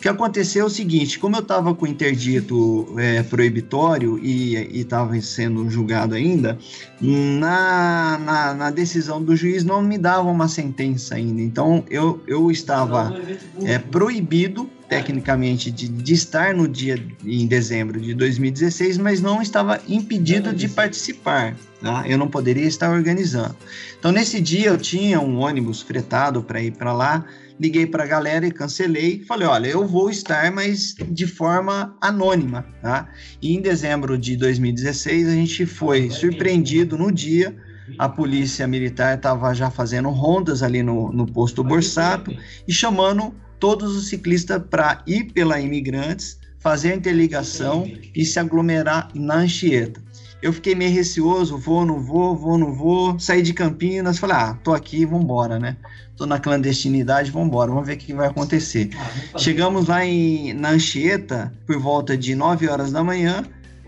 [0.00, 5.20] O que aconteceu é o seguinte, como eu estava com interdito é, proibitório e estava
[5.20, 6.58] sendo julgado ainda,
[7.02, 11.42] na, na, na, decisão do juiz não me dava uma sentença ainda.
[11.42, 13.14] Então eu, eu estava
[13.62, 19.82] é, proibido tecnicamente de, de, estar no dia em dezembro de 2016, mas não estava
[19.86, 21.54] impedido de participar.
[21.78, 22.04] Tá?
[22.08, 23.54] Eu não poderia estar organizando.
[23.98, 27.26] Então nesse dia eu tinha um ônibus fretado para ir para lá
[27.60, 29.22] liguei para a galera e cancelei.
[29.24, 33.10] Falei, olha, eu vou estar, mas de forma anônima, tá?
[33.42, 37.54] E em dezembro de 2016 a gente foi surpreendido no dia.
[37.98, 42.34] A polícia militar estava já fazendo rondas ali no, no posto Borsato
[42.66, 49.10] e chamando todos os ciclistas para ir pela Imigrantes, fazer a interligação e se aglomerar
[49.14, 50.00] na Anchieta.
[50.42, 53.18] Eu fiquei meio receoso, vou, não vou, vou, não vou.
[53.18, 55.76] Saí de Campinas, falei, ah, tô aqui, vambora, né?
[56.16, 58.90] Tô na clandestinidade, vambora, vamos ver o que vai acontecer.
[59.34, 63.44] Ah, Chegamos lá em, na Anchieta por volta de 9 horas da manhã.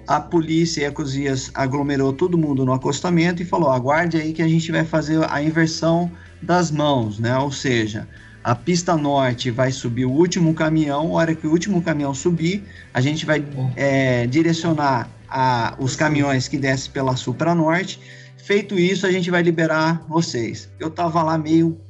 [0.06, 4.42] A polícia e a Cozias aglomerou todo mundo no acostamento e falou: aguarde aí que
[4.42, 6.10] a gente vai fazer a inversão
[6.42, 7.38] das mãos, né?
[7.38, 8.08] Ou seja,
[8.42, 12.64] a pista norte vai subir o último caminhão, a hora que o último caminhão subir,
[12.92, 13.44] a gente vai
[13.76, 17.98] é, direcionar a, os caminhões que descem pela sul para norte.
[18.36, 20.68] Feito isso, a gente vai liberar vocês.
[20.78, 21.80] Eu tava lá meio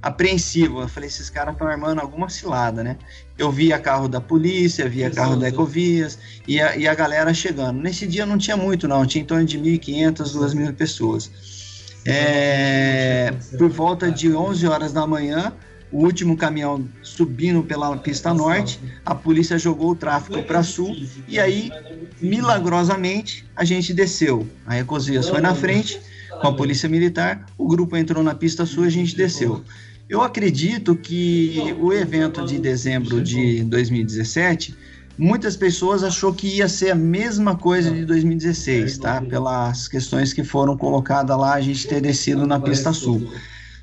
[0.00, 0.80] apreensivo.
[0.80, 2.96] Eu falei, esses caras estão armando alguma cilada, né?
[3.36, 7.78] Eu via carro da polícia, via carro da Ecovias e a, e a galera chegando.
[7.80, 9.04] Nesse dia não tinha muito, não.
[9.04, 11.30] Tinha em torno de 1.500, 2.000 pessoas.
[12.06, 15.52] É, por volta de 11 horas da manhã,
[15.90, 20.96] o último caminhão subindo pela pista norte, a polícia jogou o tráfego para sul
[21.28, 21.70] e aí,
[22.20, 24.46] milagrosamente, a gente desceu.
[24.66, 26.00] A Ecosias foi na frente
[26.40, 29.62] com a polícia militar, o grupo entrou na pista sul e a gente desceu.
[30.08, 34.76] Eu acredito que o evento de dezembro de 2017
[35.18, 39.20] muitas pessoas achou que ia ser a mesma coisa de 2016, tá?
[39.20, 43.32] Pelas questões que foram colocadas lá, a gente ter descido na pista sul.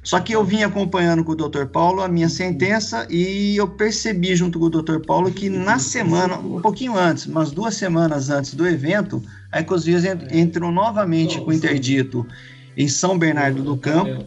[0.04, 1.66] Só que eu vim acompanhando com o Dr.
[1.66, 5.00] Paulo a minha sentença e eu percebi junto com o Dr.
[5.00, 10.04] Paulo que na semana, um pouquinho antes, umas duas semanas antes do evento, a Ecosias
[10.30, 12.28] entrou novamente com o interdito
[12.75, 14.25] em São Bernardo do Campo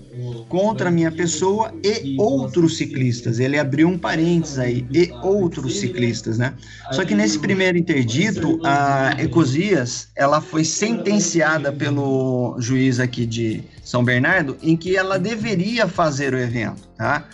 [0.49, 3.39] contra a minha pessoa e outros ciclistas.
[3.39, 6.55] Ele abriu um parênteses aí, e outros ciclistas, né?
[6.93, 14.05] Só que nesse primeiro interdito, a Ecosias, ela foi sentenciada pelo juiz aqui de São
[14.05, 17.29] Bernardo em que ela deveria fazer o evento, tá?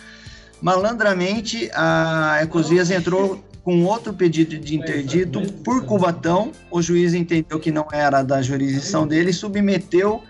[0.61, 6.51] Malandramente, a Ecosias entrou com outro pedido de interdito por Cubatão.
[6.69, 10.21] O juiz entendeu que não era da jurisdição dele e submeteu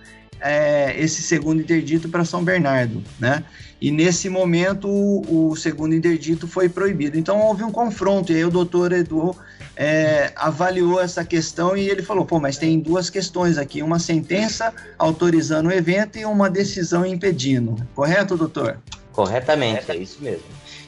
[0.43, 3.43] é, esse segundo interdito para São Bernardo, né?
[3.79, 7.17] E nesse momento o, o, segundo interdito foi proibido.
[7.17, 9.35] Então houve um confronto e aí o doutor Edu
[9.75, 14.73] é, avaliou essa questão e ele falou: pô, mas tem duas questões aqui, uma sentença
[14.97, 17.75] autorizando o evento e uma decisão impedindo.
[17.95, 18.77] Correto, doutor?
[19.13, 20.43] Corretamente, é isso mesmo.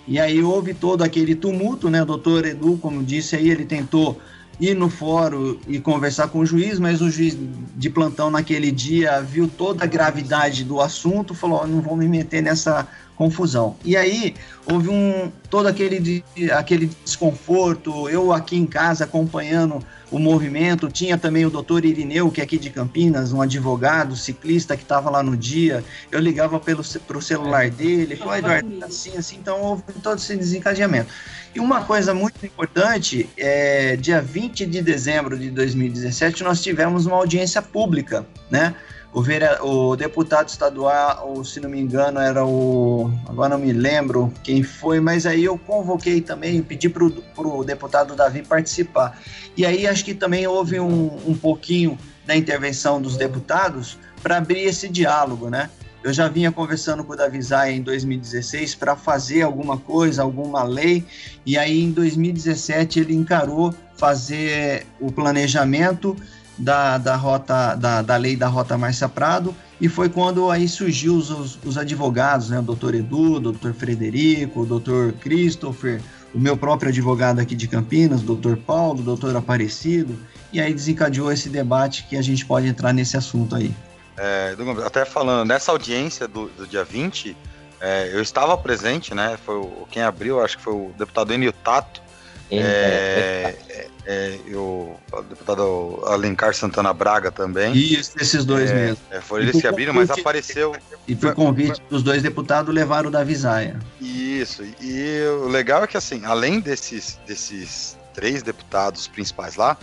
[0.08, 2.02] E aí houve todo aquele tumulto, né?
[2.02, 4.20] O doutor Edu, como disse aí, ele tentou
[4.60, 7.38] ir no fórum e conversar com o juiz, mas o juiz
[7.76, 12.08] de plantão naquele dia viu toda a gravidade do assunto, falou: oh, não vou me
[12.08, 13.76] meter nessa confusão.
[13.84, 18.10] E aí houve um todo aquele, aquele desconforto.
[18.10, 19.84] Eu aqui em casa acompanhando
[20.16, 24.78] o movimento, tinha também o doutor Irineu, que é aqui de Campinas, um advogado, ciclista
[24.78, 25.84] que estava lá no dia.
[26.10, 30.38] Eu ligava pelo pro celular dele, falou, Eduardo, tá assim, assim, então houve todo esse
[30.38, 31.10] desencadeamento.
[31.54, 37.18] E uma coisa muito importante, é, dia 20 de dezembro de 2017, nós tivemos uma
[37.18, 38.74] audiência pública, né?
[39.16, 39.22] O,
[39.66, 43.10] o deputado estadual, ou, se não me engano, era o.
[43.26, 48.14] Agora não me lembro quem foi, mas aí eu convoquei também, pedi para o deputado
[48.14, 49.18] Davi participar.
[49.56, 54.64] E aí acho que também houve um, um pouquinho da intervenção dos deputados para abrir
[54.64, 55.70] esse diálogo, né?
[56.04, 60.62] Eu já vinha conversando com o Davi Zay em 2016 para fazer alguma coisa, alguma
[60.62, 61.06] lei,
[61.46, 66.18] e aí em 2017 ele encarou fazer o planejamento
[66.58, 71.16] da, da rota da, da lei da rota Márcia Prado e foi quando aí surgiu
[71.16, 76.02] os, os advogados, né, o doutor Edu, o doutor Frederico, o doutor Christopher,
[76.34, 80.18] o meu próprio advogado aqui de Campinas, o doutor Paulo, o doutor Aparecido,
[80.52, 83.74] e aí desencadeou esse debate que a gente pode entrar nesse assunto aí.
[84.18, 87.36] É, até falando, nessa audiência do, do dia 20,
[87.82, 89.38] é, eu estava presente, né?
[89.46, 92.02] Foi o, quem abriu, acho que foi o deputado Enio Tato,
[92.52, 97.76] é, é, é, o, o deputado Alencar Santana Braga também.
[97.76, 98.98] Isso, esses dois é, mesmo.
[99.10, 100.76] É, foram eles que abriram, mas apareceu.
[101.08, 103.80] E por convite dos dois deputados levaram o da Visaia.
[104.00, 109.78] Isso, e o legal é que assim, além desses, desses três deputados principais lá,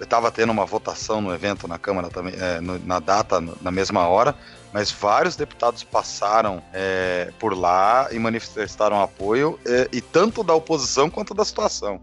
[0.00, 4.06] estava tendo uma votação no evento na Câmara também, é, no, na data, na mesma
[4.08, 4.34] hora,
[4.72, 11.10] mas vários deputados passaram é, por lá e manifestaram apoio, é, e tanto da oposição
[11.10, 12.00] quanto da situação,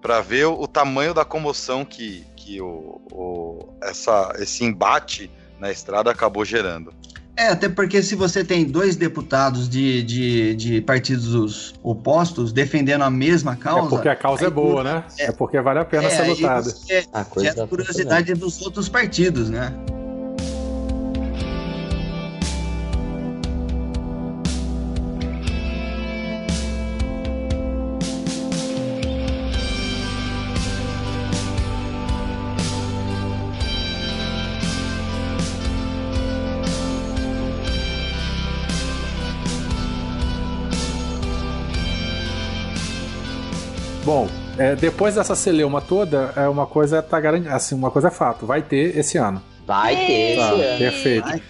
[0.00, 5.70] para ver o, o, tamanho da comoção que, que o, o, essa, esse embate na
[5.70, 6.92] estrada acabou gerando.
[7.36, 13.10] É, até porque se você tem dois deputados de, de, de partidos opostos defendendo a
[13.10, 13.86] mesma causa.
[13.86, 15.04] É porque a causa é boa, né?
[15.18, 16.72] É, é, porque vale a pena é, ser lutada.
[17.12, 19.74] A coisa é a curiosidade dos outros partidos, né?
[44.58, 48.46] É, depois dessa celeuma toda, é uma coisa tá garantida, assim, uma coisa é fato,
[48.46, 49.42] vai ter esse ano.
[49.66, 50.36] Vai ter.
[50.36, 51.26] Tá, perfeito.
[51.26, 51.42] Ai,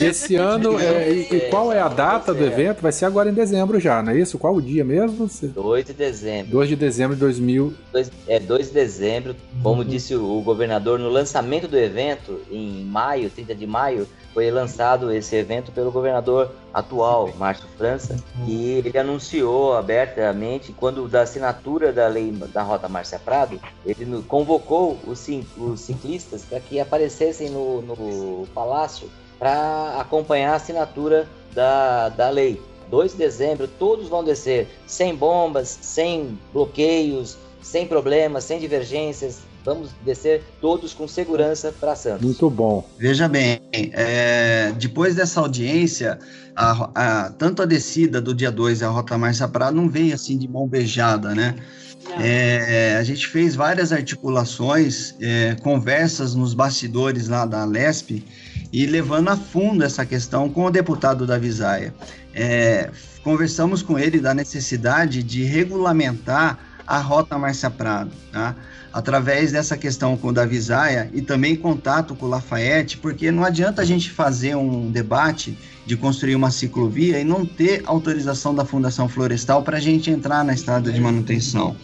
[0.00, 2.82] esse ano, é, e, e, qual é a data do evento?
[2.82, 4.38] Vai ser agora em dezembro já, não é isso?
[4.38, 5.26] Qual o dia mesmo?
[5.42, 6.52] 2 de dezembro.
[6.52, 7.72] 2 de dezembro de 2000.
[7.90, 9.88] Dois, é, 2 de dezembro, como uhum.
[9.88, 15.34] disse o governador, no lançamento do evento, em maio, 30 de maio, foi lançado esse
[15.34, 22.30] evento pelo governador atual, Márcio França, e ele anunciou abertamente, quando da assinatura da lei
[22.52, 29.08] da Rota Márcia Prado, ele convocou os, os ciclistas para que aparecessem no, no palácio
[29.38, 32.60] para acompanhar a assinatura da, da lei.
[32.88, 39.90] 2 de dezembro, todos vão descer sem bombas, sem bloqueios, sem problemas, sem divergências, Vamos
[40.04, 42.22] descer todos com segurança para Santos.
[42.22, 42.84] Muito bom.
[42.98, 46.18] Veja bem, é, depois dessa audiência,
[46.56, 50.14] a, a, tanto a descida do dia 2 e a Rota Márcia Prado não veio
[50.14, 51.54] assim de mão beijada, né?
[52.18, 58.24] É, a gente fez várias articulações, é, conversas nos bastidores lá da Lesp
[58.72, 61.94] e levando a fundo essa questão com o deputado da Visaia.
[62.34, 62.90] É,
[63.22, 68.56] conversamos com ele da necessidade de regulamentar a Rota Márcia Prado, tá?
[68.92, 73.44] Através dessa questão com o Davi Zaia e também contato com o Lafayette, porque não
[73.44, 78.64] adianta a gente fazer um debate de construir uma ciclovia e não ter autorização da
[78.64, 81.76] Fundação Florestal para a gente entrar na estrada de manutenção.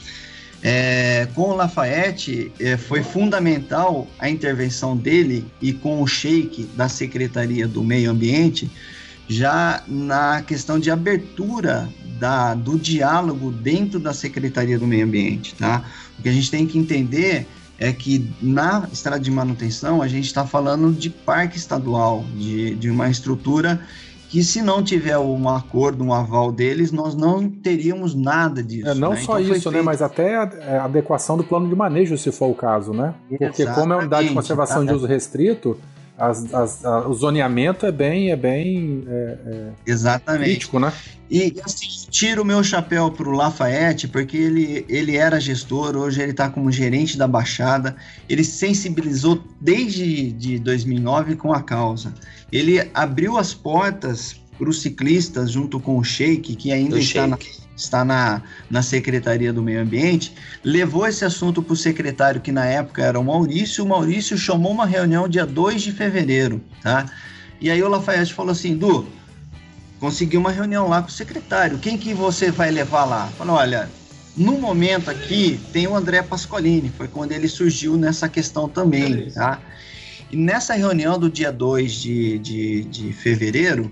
[0.62, 6.88] É, com o Lafayette, é, foi fundamental a intervenção dele e com o Sheik da
[6.88, 8.68] Secretaria do Meio Ambiente,
[9.28, 15.84] já na questão de abertura da, do diálogo dentro da Secretaria do Meio Ambiente, tá?
[16.18, 17.46] O que a gente tem que entender
[17.78, 22.90] é que na estrada de manutenção a gente está falando de parque estadual, de, de
[22.90, 23.80] uma estrutura
[24.28, 28.88] que se não tiver um acordo, um aval deles, nós não teríamos nada disso.
[28.88, 29.16] É, não né?
[29.16, 32.48] só então isso, né, mas até a, é, adequação do plano de manejo, se for
[32.48, 33.14] o caso, né?
[33.28, 34.92] Porque Exatamente, como é unidade de conservação tá?
[34.92, 35.78] de uso restrito,
[36.18, 40.44] as, as, a, o zoneamento é bem, é bem é, é Exatamente.
[40.44, 40.92] crítico, né?
[41.30, 46.32] E assim, tiro o meu chapéu pro Lafayette, porque ele, ele era gestor, hoje ele
[46.32, 47.94] está como gerente da Baixada.
[48.28, 52.12] Ele sensibilizou desde de 2009 com a causa.
[52.50, 57.38] Ele abriu as portas para os ciclistas, junto com o Sheik, que ainda está na,
[57.78, 62.66] está na, na Secretaria do Meio Ambiente, levou esse assunto para o secretário, que na
[62.66, 63.84] época era o Maurício.
[63.84, 67.06] O Maurício chamou uma reunião dia 2 de fevereiro, tá?
[67.60, 69.06] E aí o Lafayette falou assim, Du,
[70.00, 73.28] consegui uma reunião lá com o secretário, quem que você vai levar lá?
[73.38, 73.88] Falou, olha,
[74.36, 79.60] no momento aqui tem o André Pascolini, foi quando ele surgiu nessa questão também, tá?
[80.30, 83.90] E nessa reunião do dia 2 de, de, de fevereiro,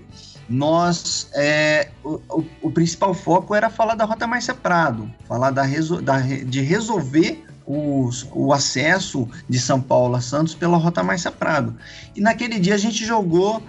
[0.49, 5.63] nós é, o, o, o, principal foco era falar da Rota Márcia Prado, falar da,
[6.01, 11.75] da, de resolver os, o acesso de São Paulo a Santos pela Rota Márcia Prado.
[12.15, 13.61] E naquele dia a gente jogou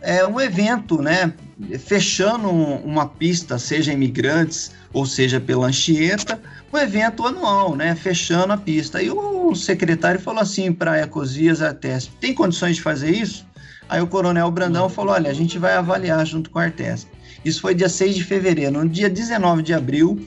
[0.00, 1.32] é, um evento, né,
[1.78, 6.40] fechando uma pista, seja imigrantes ou seja pela Anchieta,
[6.72, 9.02] um evento anual, né, fechando a pista.
[9.02, 13.46] E o secretário falou assim para a Ecosias até, tem condições de fazer isso?
[13.92, 17.10] Aí o Coronel Brandão falou: olha, a gente vai avaliar junto com a Artesp.
[17.44, 18.72] Isso foi dia 6 de fevereiro.
[18.72, 20.18] No dia 19 de abril,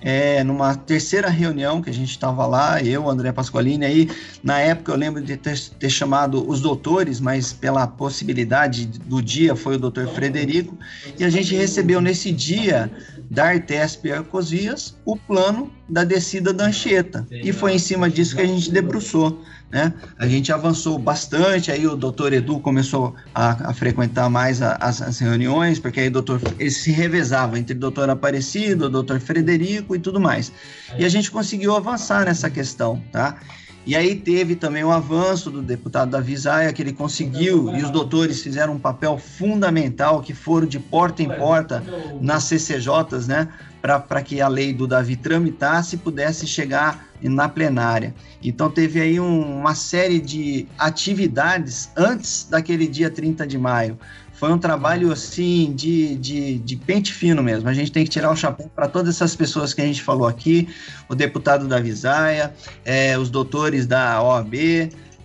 [0.00, 4.10] é, numa terceira reunião que a gente estava lá, eu, André Pasqualini, aí
[4.44, 9.56] na época eu lembro de ter, ter, chamado os doutores, mas pela possibilidade do dia
[9.56, 10.78] foi o doutor Frederico,
[11.18, 12.88] e a gente recebeu nesse dia
[13.30, 18.34] da Artesp e Arcosias o plano da descida da Anchieta, e foi em cima disso
[18.34, 19.92] que a gente debruçou né?
[20.18, 25.00] A gente avançou bastante, aí o doutor Edu começou a, a frequentar mais a, as,
[25.00, 29.20] as, reuniões, porque aí o doutor, ele se revezava entre o doutor Aparecido, o doutor
[29.20, 30.52] Frederico e tudo mais.
[30.98, 33.38] E a gente conseguiu avançar nessa questão, tá?
[33.86, 37.90] E aí teve também o avanço do deputado Davi Zaia, que ele conseguiu, e os
[37.90, 41.82] doutores fizeram um papel fundamental, que foram de porta em porta
[42.20, 43.48] nas CCJs, né,
[43.80, 48.14] para que a lei do Davi tramitasse e pudesse chegar na plenária.
[48.42, 53.98] Então teve aí um, uma série de atividades antes daquele dia 30 de maio.
[54.40, 57.68] Foi um trabalho assim de, de, de pente fino mesmo.
[57.68, 60.26] A gente tem que tirar o chapéu para todas essas pessoas que a gente falou
[60.26, 60.66] aqui,
[61.10, 62.50] o deputado da Visaia,
[62.82, 64.54] é, os doutores da OAB,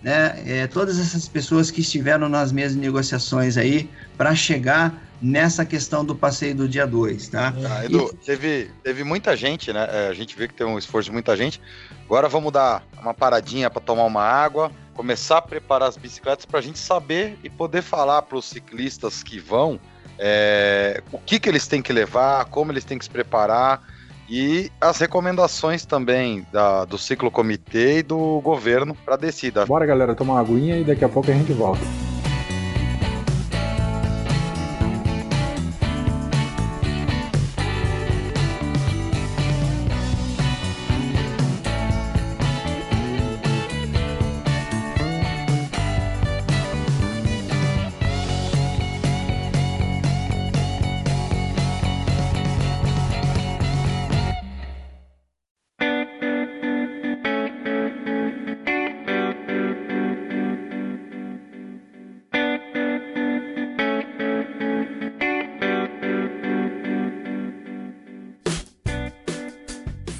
[0.02, 3.88] né, é, todas essas pessoas que estiveram nas mesmas negociações aí
[4.18, 7.54] para chegar nessa questão do passeio do dia 2, tá?
[7.70, 8.16] Ah, Edu, e...
[8.26, 9.88] teve, teve muita gente, né?
[9.90, 11.58] É, a gente vê que tem um esforço de muita gente.
[12.04, 16.58] Agora vamos dar uma paradinha para tomar uma água, começar a preparar as bicicletas para
[16.58, 19.78] a gente saber e poder falar para os ciclistas que vão
[20.18, 23.82] é, o que, que eles têm que levar, como eles têm que se preparar
[24.28, 29.66] e as recomendações também da, do ciclo comitê e do governo para descida.
[29.66, 31.82] Bora, galera, tomar uma aguinha e daqui a pouco a gente volta.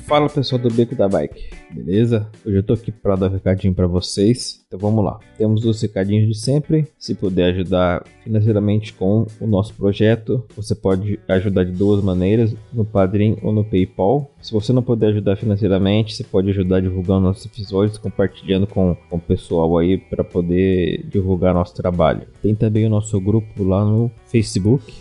[0.07, 2.31] Fala pessoal do Beco da Bike, beleza?
[2.47, 4.65] Hoje eu tô aqui para dar um recadinho para vocês.
[4.69, 5.19] Então vamos lá.
[5.37, 6.87] Temos os recadinhos de sempre.
[6.97, 12.85] Se puder ajudar financeiramente com o nosso projeto, você pode ajudar de duas maneiras, no
[12.85, 14.31] Padrim ou no PayPal.
[14.41, 19.17] Se você não puder ajudar financeiramente, você pode ajudar divulgando nossos episódios, compartilhando com, com
[19.17, 22.29] o pessoal aí para poder divulgar nosso trabalho.
[22.41, 24.95] Tem também o nosso grupo lá no Facebook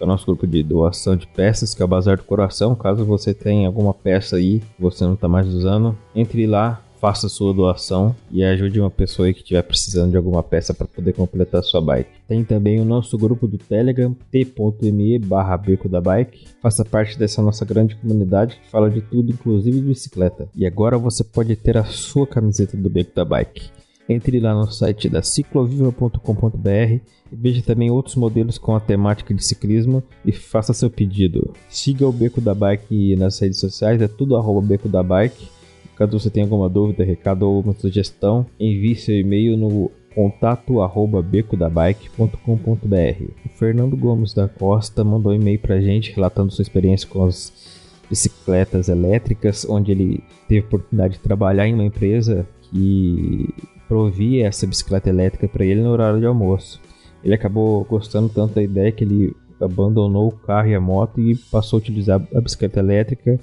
[0.00, 2.74] é o nosso grupo de doação de peças, que é o Bazar do Coração.
[2.74, 7.28] Caso você tenha alguma peça aí que você não está mais usando, entre lá, faça
[7.28, 11.12] sua doação e ajude uma pessoa aí que estiver precisando de alguma peça para poder
[11.12, 12.10] completar sua bike.
[12.26, 16.46] Tem também o nosso grupo do Telegram, t.me barra beco da bike.
[16.60, 20.48] Faça parte dessa nossa grande comunidade que fala de tudo, inclusive de bicicleta.
[20.54, 23.70] E agora você pode ter a sua camiseta do beco da bike.
[24.08, 27.00] Entre lá no site da cicloviva.com.br e
[27.32, 31.52] veja também outros modelos com a temática de ciclismo e faça seu pedido.
[31.68, 35.48] Siga o Beco da Bike nas redes sociais, é tudo arroba Beco da Bike.
[35.96, 41.20] Caso você tenha alguma dúvida, recado ou uma sugestão, envie seu e-mail no contato arroba
[41.20, 43.24] becodabike.com.br.
[43.44, 47.52] O Fernando Gomes da Costa mandou um e-mail pra gente relatando sua experiência com as
[48.08, 53.54] bicicletas elétricas, onde ele teve a oportunidade de trabalhar em uma empresa que
[53.88, 56.80] provia essa bicicleta elétrica para ele no horário de almoço.
[57.24, 61.34] Ele acabou gostando tanto da ideia que ele abandonou o carro e a moto e
[61.34, 63.40] passou a utilizar a bicicleta elétrica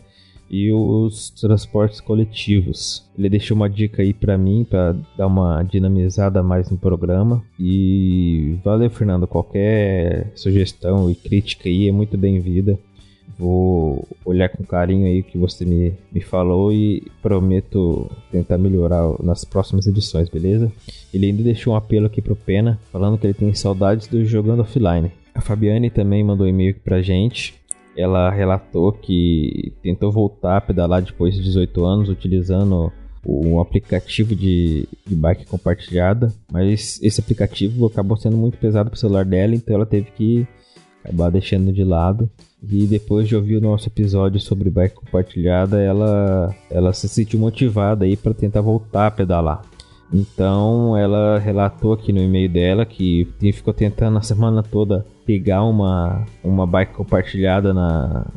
[0.49, 3.09] e os transportes coletivos.
[3.17, 8.55] Ele deixou uma dica aí para mim para dar uma dinamizada mais no programa e
[8.63, 12.77] valeu Fernando, qualquer sugestão e crítica aí é muito bem-vinda.
[13.37, 19.03] Vou olhar com carinho aí o que você me, me falou e prometo tentar melhorar
[19.23, 20.71] nas próximas edições, beleza?
[21.13, 24.61] Ele ainda deixou um apelo aqui pro Pena, falando que ele tem saudades do jogando
[24.61, 25.11] offline.
[25.33, 27.55] A Fabiane também mandou um e-mail pra gente.
[27.97, 32.91] Ela relatou que tentou voltar a pedalar depois de 18 anos utilizando
[33.25, 38.99] um aplicativo de, de bike compartilhada, mas esse aplicativo acabou sendo muito pesado para o
[38.99, 40.47] celular dela, então ela teve que
[41.03, 42.29] acabar deixando de lado.
[42.69, 48.05] E depois de ouvir o nosso episódio sobre bike compartilhada, ela, ela se sentiu motivada
[48.05, 49.61] aí para tentar voltar a pedalar.
[50.13, 56.25] Então ela relatou aqui no e-mail dela que ficou tentando a semana toda pegar uma,
[56.43, 58.27] uma bike compartilhada na,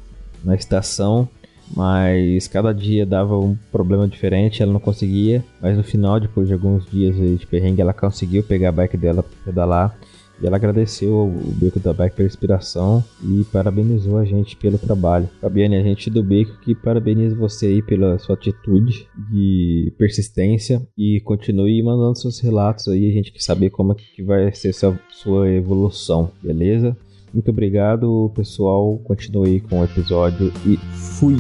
[0.43, 1.29] na estação,
[1.74, 5.45] mas cada dia dava um problema diferente, ela não conseguia.
[5.61, 9.22] Mas no final, depois de alguns dias de perrengue, ela conseguiu pegar a bike dela
[9.22, 9.99] para pedalar.
[10.41, 15.28] E ela agradeceu o Beco da Bike pela inspiração e parabenizou a gente pelo trabalho.
[15.41, 21.20] Fabiane, a gente do Beco que parabeniza você aí pela sua atitude de persistência e
[21.20, 25.51] continue mandando seus relatos aí, a gente quer saber como é que vai ser sua,
[25.51, 26.97] evolução, beleza?
[27.32, 28.99] Muito obrigado, pessoal.
[29.05, 31.37] Continue com o episódio e fui!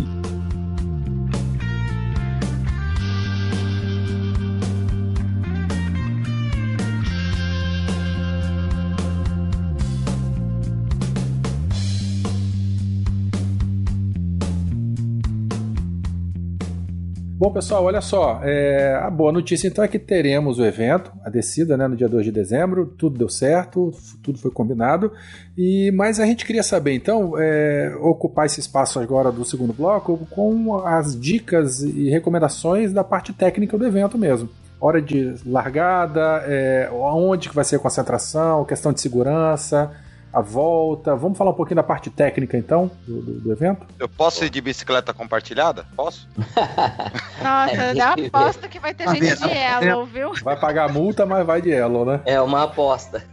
[17.46, 18.40] Bom, pessoal, olha só.
[18.42, 22.08] É, a boa notícia então é que teremos o evento, a descida, né, no dia
[22.08, 22.86] 2 de dezembro.
[22.98, 25.12] Tudo deu certo, tudo foi combinado.
[25.56, 30.26] E Mas a gente queria saber, então, é, ocupar esse espaço agora do segundo bloco
[30.28, 34.48] com as dicas e recomendações da parte técnica do evento mesmo.
[34.80, 39.92] Hora de largada, é, onde que vai ser a concentração, questão de segurança
[40.36, 41.16] a volta.
[41.16, 43.86] Vamos falar um pouquinho da parte técnica, então, do, do, do evento?
[43.98, 45.86] Eu posso ir de bicicleta compartilhada?
[45.96, 46.28] Posso?
[47.42, 50.32] Nossa, eu aposto que vai ter gente de Yellow, viu?
[50.42, 52.20] Vai pagar multa, mas vai de Yellow, né?
[52.26, 53.24] É uma aposta.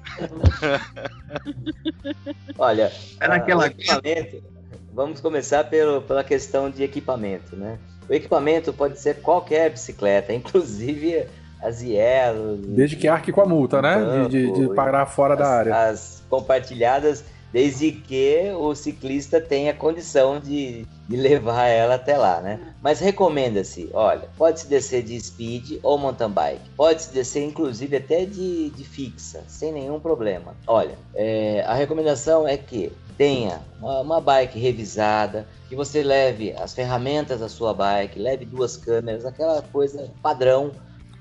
[2.58, 2.90] Olha,
[3.20, 3.68] Era aquela...
[3.68, 4.42] equipamento,
[4.94, 7.80] vamos começar pelo, pela questão de equipamento, né?
[8.08, 11.28] O equipamento pode ser qualquer bicicleta, inclusive
[11.64, 12.58] as Yellow.
[12.58, 14.28] Desde que arque com a multa, né?
[14.30, 15.76] de, de, de parar fora as, da área.
[15.90, 22.60] As compartilhadas, desde que o ciclista tenha condição de, de levar ela até lá, né?
[22.82, 28.72] Mas recomenda-se, olha, pode-se descer de speed ou mountain bike, pode-se descer inclusive até de,
[28.72, 30.56] de fixa, sem nenhum problema.
[30.66, 36.74] Olha, é, a recomendação é que tenha uma, uma, bike revisada, que você leve as
[36.74, 40.72] ferramentas da sua bike, leve duas câmeras, aquela coisa padrão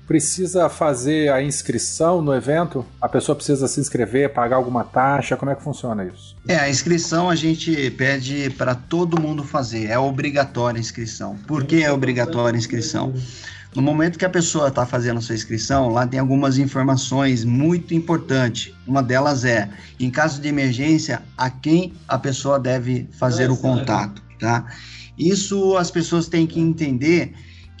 [0.07, 2.85] precisa fazer a inscrição no evento?
[3.01, 5.35] A pessoa precisa se inscrever, pagar alguma taxa?
[5.35, 6.35] Como é que funciona isso?
[6.47, 11.37] É, a inscrição a gente pede para todo mundo fazer, é obrigatória a inscrição.
[11.47, 13.13] Por que é obrigatória a inscrição?
[13.75, 17.95] No momento que a pessoa está fazendo a sua inscrição, lá tem algumas informações muito
[17.95, 18.71] importantes.
[18.85, 19.67] Uma delas é,
[19.99, 24.67] em caso de emergência, a quem a pessoa deve fazer o contato, tá?
[25.17, 27.33] Isso as pessoas têm que entender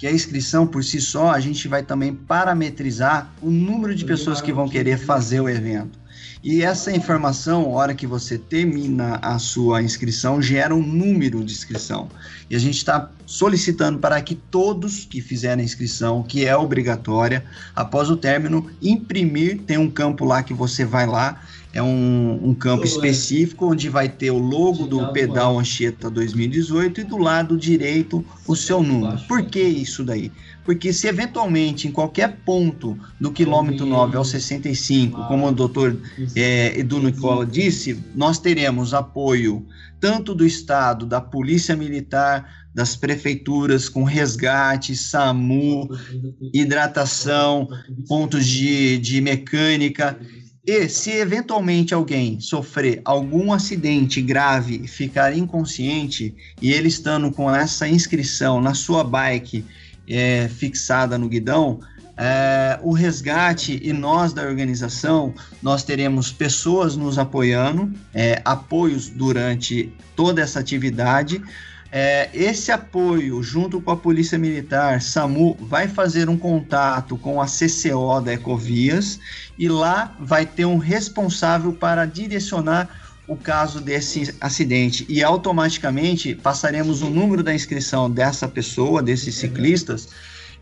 [0.03, 4.41] que a inscrição por si só, a gente vai também parametrizar o número de pessoas
[4.41, 5.97] que vão querer fazer o evento.
[6.43, 12.09] E essa informação, hora que você termina a sua inscrição, gera um número de inscrição.
[12.49, 17.45] E a gente está solicitando para que todos que fizerem a inscrição, que é obrigatória,
[17.73, 21.41] após o término, imprimir, tem um campo lá que você vai lá
[21.73, 27.03] é um, um, campo específico onde vai ter o logo do pedal Anchieta 2018 e
[27.03, 29.17] do lado direito o seu número.
[29.27, 30.31] Por que isso daí?
[30.63, 35.99] Porque se eventualmente em qualquer ponto do quilômetro 9 ao 65, como o doutor
[36.35, 39.65] é, Edu Nicola disse, nós teremos apoio
[39.99, 45.89] tanto do Estado, da Polícia Militar, das prefeituras com resgate, SAMU,
[46.53, 47.67] hidratação,
[48.07, 50.19] pontos de, de mecânica
[50.65, 57.87] e se eventualmente alguém sofrer algum acidente grave ficar inconsciente, e ele estando com essa
[57.87, 59.65] inscrição na sua bike
[60.07, 61.81] é, fixada no guidão,
[62.15, 69.91] é, o resgate e nós da organização, nós teremos pessoas nos apoiando, é, apoios durante
[70.15, 71.41] toda essa atividade,
[71.95, 77.45] é, esse apoio, junto com a Polícia Militar, SAMU, vai fazer um contato com a
[77.45, 79.19] CCO da Ecovias
[79.59, 82.89] e lá vai ter um responsável para direcionar
[83.27, 90.09] o caso desse acidente e automaticamente passaremos o número da inscrição dessa pessoa, desses ciclistas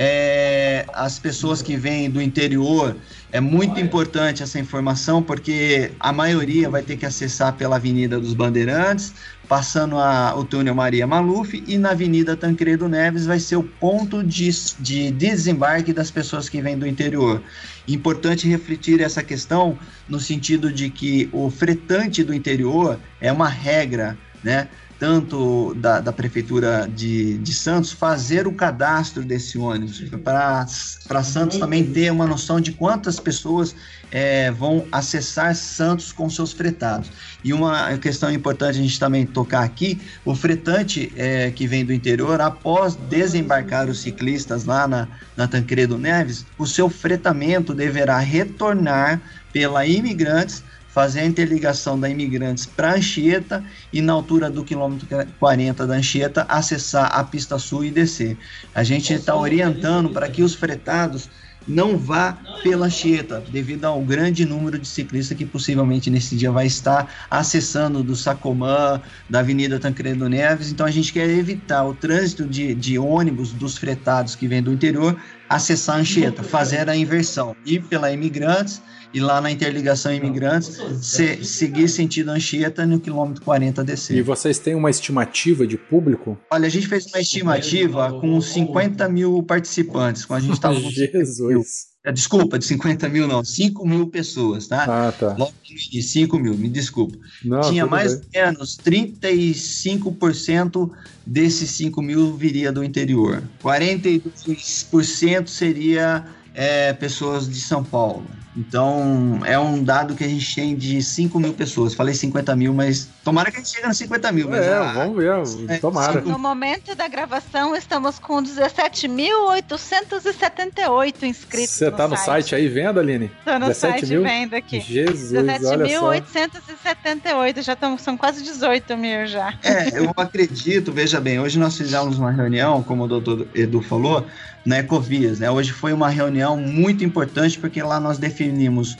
[0.00, 2.96] É, as pessoas que vêm do interior,
[3.32, 8.32] é muito importante essa informação, porque a maioria vai ter que acessar pela Avenida dos
[8.32, 9.12] Bandeirantes,
[9.48, 14.22] passando a, o túnel Maria Maluf, e na Avenida Tancredo Neves vai ser o ponto
[14.22, 17.42] de, de desembarque das pessoas que vêm do interior.
[17.88, 19.76] Importante refletir essa questão
[20.08, 24.68] no sentido de que o fretante do interior é uma regra, né?
[24.98, 31.84] Tanto da, da Prefeitura de, de Santos, fazer o cadastro desse ônibus, para Santos também
[31.84, 33.74] ter uma noção de quantas pessoas
[34.10, 37.10] é, vão acessar Santos com seus fretados.
[37.44, 41.92] E uma questão importante a gente também tocar aqui: o fretante é, que vem do
[41.92, 49.20] interior, após desembarcar os ciclistas lá na, na Tancredo Neves, o seu fretamento deverá retornar
[49.52, 50.62] pela Imigrantes
[50.98, 55.06] fazer a interligação da Imigrantes para Anchieta e na altura do quilômetro
[55.38, 58.36] 40 da Anchieta acessar a pista sul e descer.
[58.74, 61.30] A gente está orientando para que os fretados
[61.68, 66.66] não vá pela Anchieta, devido ao grande número de ciclistas que possivelmente nesse dia vai
[66.66, 70.72] estar acessando do Sacomã, da Avenida Tancredo Neves.
[70.72, 74.72] Então a gente quer evitar o trânsito de, de ônibus dos fretados que vêm do
[74.72, 75.16] interior
[75.48, 78.82] acessar a Anchieta, fazer a inversão, ir pela Imigrantes
[79.12, 84.16] e lá na interligação imigrantes se, seguir sentido Anchieta no quilômetro 40 descer.
[84.16, 86.38] E vocês têm uma estimativa de público?
[86.50, 90.24] Olha, a gente fez uma estimativa com 50 mil participantes.
[90.24, 91.88] Quando a gente estava Jesus.
[92.04, 95.08] É, desculpa, de 50 mil não, 5 mil pessoas, tá?
[95.08, 95.34] Ah, tá.
[95.36, 97.18] Logo de 5 mil, me desculpa.
[97.44, 100.90] Não, Tinha mais ou menos 35%
[101.26, 103.42] desses 5 mil viria do interior.
[103.62, 108.24] 42% seria é, pessoas de São Paulo.
[108.58, 111.94] Então, é um dado que a gente tem de 5 mil pessoas.
[111.94, 114.48] Falei 50 mil, mas tomara que a gente chegue nos 50 mil.
[114.48, 114.94] Mas é, a...
[114.94, 115.30] vamos ver,
[115.68, 116.20] é, tomara.
[116.22, 121.70] No momento da gravação, estamos com 17.878 inscritos.
[121.70, 122.48] Você tá no site.
[122.48, 123.30] site aí vendo, Aline?
[123.44, 124.24] Tô no site mil?
[124.24, 124.80] vendo aqui.
[124.80, 129.56] Jesus, 17.878, já estamos, são quase 18 mil já.
[129.62, 134.26] É, eu acredito, veja bem, hoje nós fizemos uma reunião, como o doutor Edu falou,
[134.64, 135.50] na Ecovias, né?
[135.50, 138.96] Hoje foi uma reunião muito importante porque lá nós definimos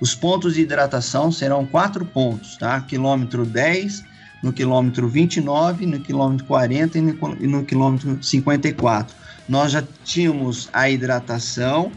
[0.00, 2.80] os pontos de hidratação, serão quatro pontos, tá?
[2.80, 4.04] Quilômetro 10,
[4.42, 9.14] no quilômetro 29, no quilômetro 40 e no, e no quilômetro 54.
[9.48, 11.90] Nós já tínhamos a hidratação,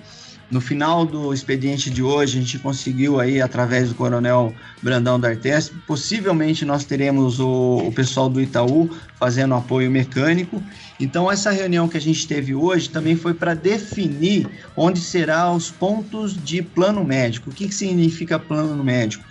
[0.51, 5.71] no final do expediente de hoje, a gente conseguiu aí, através do Coronel Brandão D'Artes,
[5.87, 10.61] possivelmente nós teremos o, o pessoal do Itaú fazendo apoio mecânico.
[10.99, 14.45] Então, essa reunião que a gente teve hoje também foi para definir
[14.75, 17.49] onde serão os pontos de plano médico.
[17.49, 19.23] O que, que significa plano médico?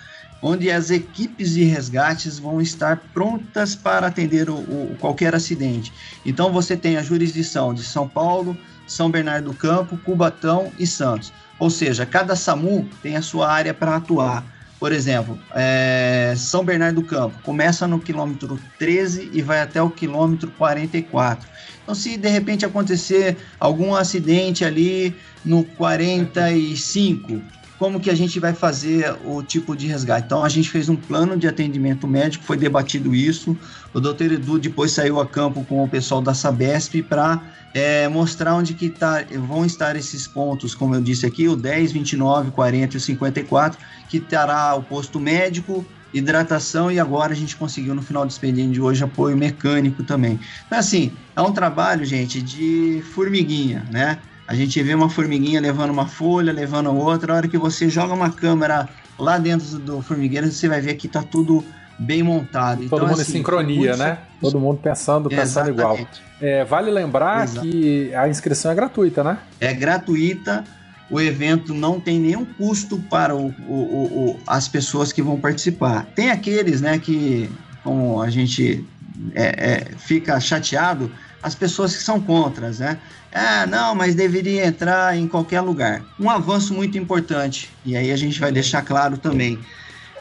[0.43, 5.93] onde as equipes de resgates vão estar prontas para atender o, o, qualquer acidente.
[6.25, 8.57] Então você tem a jurisdição de São Paulo,
[8.91, 11.33] são Bernardo do Campo, Cubatão e Santos.
[11.61, 14.45] Ou seja, cada SAMU tem a sua área para atuar.
[14.81, 19.91] por exemplo, é, São Bernardo do Campo começa no quilômetro 13 e vai até o
[19.91, 21.49] quilômetro 44.
[21.83, 25.15] Então, se de repente acontecer algum acidente ali
[25.45, 27.41] no 45,
[27.81, 30.27] como que a gente vai fazer o tipo de resgate.
[30.27, 33.57] Então a gente fez um plano de atendimento médico, foi debatido isso.
[33.95, 38.55] O doutor Edu depois saiu a campo com o pessoal da Sabesp para é, mostrar
[38.55, 42.99] onde que tá, vão estar esses pontos, como eu disse aqui, o 10, 29, 40
[42.99, 48.27] e 54, que terá o posto médico, hidratação e agora a gente conseguiu no final
[48.27, 50.39] do expediente de hoje apoio mecânico também.
[50.67, 54.19] Então assim, é um trabalho, gente, de formiguinha, né?
[54.51, 57.33] A gente vê uma formiguinha levando uma folha, levando outra.
[57.33, 61.07] A hora que você joga uma câmera lá dentro do formigueiro, você vai ver que
[61.07, 61.65] está tudo
[61.97, 62.79] bem montado.
[62.79, 64.19] Todo então, mundo assim, em sincronia, né?
[64.41, 65.97] Todo mundo pensando, pensando igual.
[66.41, 67.61] É, vale lembrar Exato.
[67.61, 69.39] que a inscrição é gratuita, né?
[69.61, 70.65] É gratuita.
[71.09, 76.07] O evento não tem nenhum custo para o, o, o, as pessoas que vão participar.
[76.07, 77.49] Tem aqueles, né, que
[77.85, 78.85] como a gente
[79.33, 81.09] é, é, fica chateado,
[81.43, 82.99] as pessoas que são contras, né?
[83.33, 86.03] Ah, não, mas deveria entrar em qualquer lugar.
[86.19, 89.59] Um avanço muito importante, e aí a gente vai deixar claro também.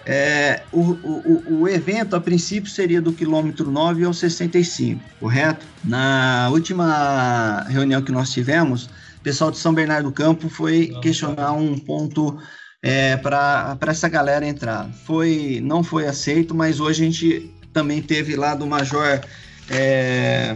[0.05, 5.65] É, o, o, o evento, a princípio, seria do quilômetro 9 ao 65, correto?
[5.83, 11.51] Na última reunião que nós tivemos, o pessoal de São Bernardo do Campo foi questionar
[11.51, 12.39] um ponto
[12.81, 14.89] é, para essa galera entrar.
[15.05, 19.21] Foi, não foi aceito, mas hoje a gente também teve lá do Major
[19.69, 20.55] é,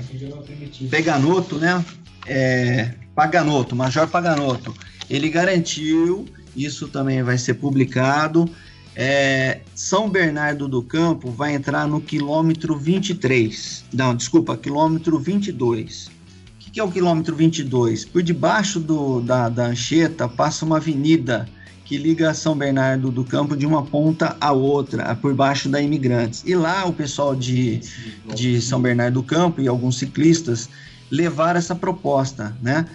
[0.89, 1.84] Peganoto, né?
[2.28, 4.74] é, Paganoto, Major Paganoto,
[5.09, 8.49] ele garantiu, isso também vai ser publicado,
[8.95, 16.07] é, São Bernardo do Campo vai entrar no quilômetro 23, não, desculpa, quilômetro 22.
[16.07, 16.11] O
[16.59, 18.05] que, que é o quilômetro 22?
[18.05, 21.47] Por debaixo do, da, da Anchieta passa uma avenida
[21.86, 26.43] que liga São Bernardo do Campo de uma ponta a outra, por baixo da Imigrantes.
[26.45, 27.81] E lá o pessoal de,
[28.34, 30.69] de São Bernardo do Campo e alguns ciclistas
[31.11, 32.86] levar essa proposta, né?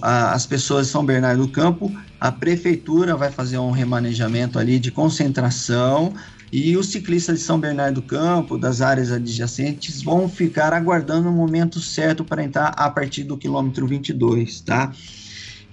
[0.00, 4.90] As pessoas de São Bernardo do Campo, a prefeitura vai fazer um remanejamento ali de
[4.90, 6.14] concentração
[6.50, 11.32] e os ciclistas de São Bernardo do Campo, das áreas adjacentes, vão ficar aguardando o
[11.32, 14.92] momento certo para entrar a partir do quilômetro 22, tá?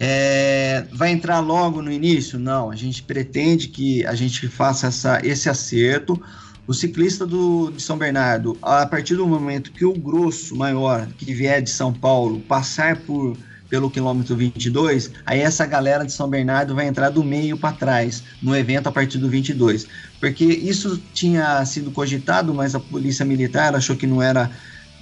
[0.04, 2.40] É, vai entrar logo no início?
[2.40, 6.20] Não, a gente pretende que a gente faça essa, esse acerto.
[6.66, 11.32] O ciclista do, de São Bernardo, a partir do momento que o grosso maior que
[11.36, 13.38] vier de São Paulo passar por
[13.70, 18.22] pelo quilômetro 22, aí essa galera de São Bernardo vai entrar do meio para trás
[18.42, 19.88] no evento a partir do 22.
[20.20, 24.52] Porque isso tinha sido cogitado, mas a polícia militar achou que não era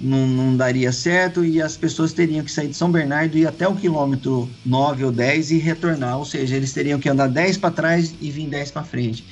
[0.00, 3.68] não, não, daria certo e as pessoas teriam que sair de São Bernardo e até
[3.68, 7.70] o quilômetro 9 ou 10 e retornar, ou seja, eles teriam que andar 10 para
[7.70, 9.24] trás e vir 10 para frente.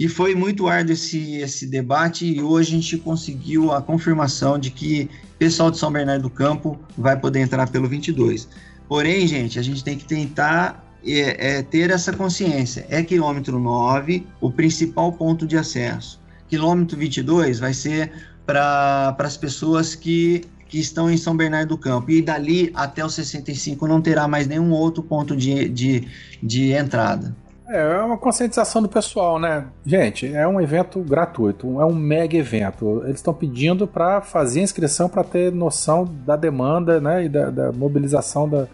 [0.00, 4.70] E foi muito árduo esse, esse debate e hoje a gente conseguiu a confirmação de
[4.70, 8.48] que o pessoal de São Bernardo do Campo vai poder entrar pelo 22.
[8.88, 12.86] Porém, gente, a gente tem que tentar é, é, ter essa consciência.
[12.88, 16.20] É quilômetro 9 o principal ponto de acesso.
[16.48, 18.12] Quilômetro 22 vai ser
[18.46, 22.10] para as pessoas que, que estão em São Bernardo do Campo.
[22.10, 26.08] E dali até o 65 não terá mais nenhum outro ponto de, de,
[26.42, 27.34] de entrada.
[27.68, 29.66] É, é uma conscientização do pessoal, né?
[29.84, 33.02] Gente, é um evento gratuito, é um mega evento.
[33.04, 37.72] Eles estão pedindo para fazer inscrição para ter noção da demanda né, e da, da
[37.72, 38.66] mobilização da,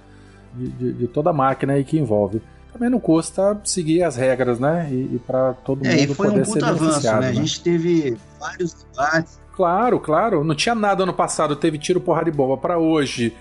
[0.55, 2.43] de, de, de, toda a máquina aí que envolve.
[2.73, 4.89] Também não custa seguir as regras, né?
[4.91, 7.21] E, e para todo é, mundo poder um ser beneficiado.
[7.23, 7.29] Né?
[7.29, 9.41] A gente teve vários debates.
[9.55, 10.45] Claro, claro.
[10.45, 13.35] Não tinha nada ano passado, teve tiro porra de bomba para hoje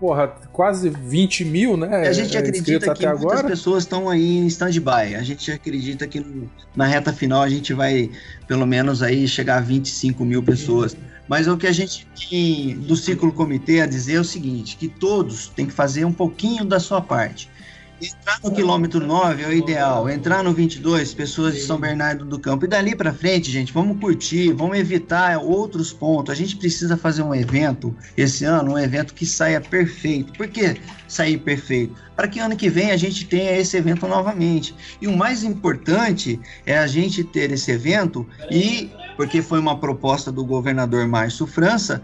[0.00, 2.06] porra, quase 20 mil, né?
[2.06, 3.48] A gente acredita que muitas agora.
[3.48, 5.14] pessoas estão aí em stand-by.
[5.14, 6.24] A gente acredita que
[6.74, 8.10] na reta final a gente vai,
[8.46, 10.96] pelo menos, aí chegar a 25 mil pessoas.
[11.28, 14.88] Mas o que a gente tem do ciclo comitê a dizer é o seguinte: que
[14.88, 17.50] todos têm que fazer um pouquinho da sua parte.
[18.00, 20.08] Entrar no quilômetro 9 é o ideal.
[20.10, 22.66] Entrar no 22, pessoas de São Bernardo do Campo.
[22.66, 26.30] E dali para frente, gente, vamos curtir, vamos evitar outros pontos.
[26.30, 30.34] A gente precisa fazer um evento esse ano, um evento que saia perfeito.
[30.34, 30.76] Por que
[31.08, 31.94] sair perfeito?
[32.14, 34.74] Para que ano que vem a gente tenha esse evento novamente.
[35.00, 40.30] E o mais importante é a gente ter esse evento e porque foi uma proposta
[40.30, 42.02] do governador Márcio França,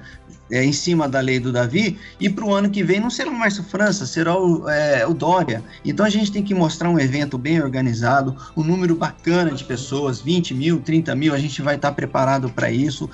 [0.51, 3.31] é, em cima da lei do Davi, e para o ano que vem não será
[3.31, 5.63] o Márcio França, será o, é, o Dória.
[5.85, 10.21] Então a gente tem que mostrar um evento bem organizado, um número bacana de pessoas,
[10.21, 13.09] 20 mil, 30 mil, a gente vai estar preparado para isso.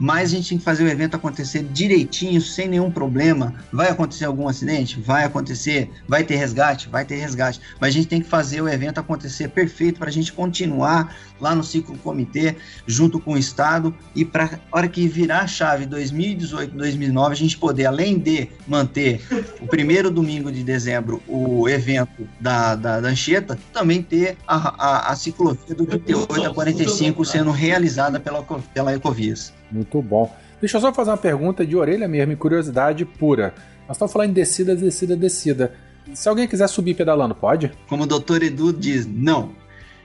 [0.00, 3.54] mas a gente tem que fazer o evento acontecer direitinho, sem nenhum problema.
[3.70, 4.98] Vai acontecer algum acidente?
[4.98, 5.90] Vai acontecer.
[6.08, 6.88] Vai ter resgate?
[6.88, 7.60] Vai ter resgate.
[7.78, 11.54] Mas a gente tem que fazer o evento acontecer perfeito para a gente continuar lá
[11.54, 16.76] no ciclo comitê, junto com o Estado, e para hora que virar a chave 2018,
[16.76, 19.20] 2009, a gente poder, além de manter
[19.60, 25.12] o primeiro domingo de dezembro o evento da, da, da Anchieta, também ter a, a,
[25.12, 29.52] a ciclovia do 38 a 45 sendo realizada pela, pela Ecovias.
[29.70, 30.34] Muito bom.
[30.60, 33.54] Deixa eu só fazer uma pergunta de orelha mesmo, curiosidade pura.
[33.88, 35.72] Nós estamos falando em descida, descida, descida.
[36.14, 37.72] Se alguém quiser subir pedalando, pode?
[37.88, 39.52] Como o doutor Edu diz, não.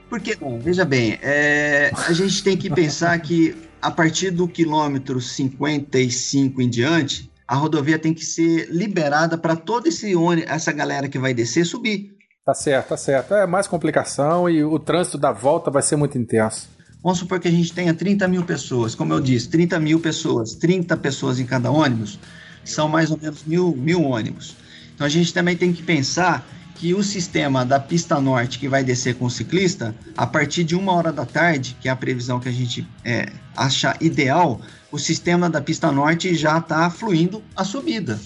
[0.08, 6.62] Porque, veja bem, é, a gente tem que pensar que a partir do quilômetro 55
[6.62, 10.12] em diante, a rodovia tem que ser liberada para toda esse
[10.46, 12.16] essa galera que vai descer subir.
[12.44, 13.34] Tá certo, tá certo.
[13.34, 16.68] É mais complicação e o trânsito da volta vai ser muito intenso.
[17.02, 20.54] Vamos supor que a gente tenha 30 mil pessoas, como eu disse, 30 mil pessoas,
[20.54, 22.18] 30 pessoas em cada ônibus,
[22.64, 24.56] são mais ou menos mil, mil ônibus.
[24.94, 26.44] Então a gente também tem que pensar
[26.78, 30.76] que o sistema da pista norte que vai descer com o ciclista, a partir de
[30.76, 34.60] uma hora da tarde, que é a previsão que a gente é, acha ideal,
[34.92, 38.20] o sistema da pista norte já está fluindo a subida.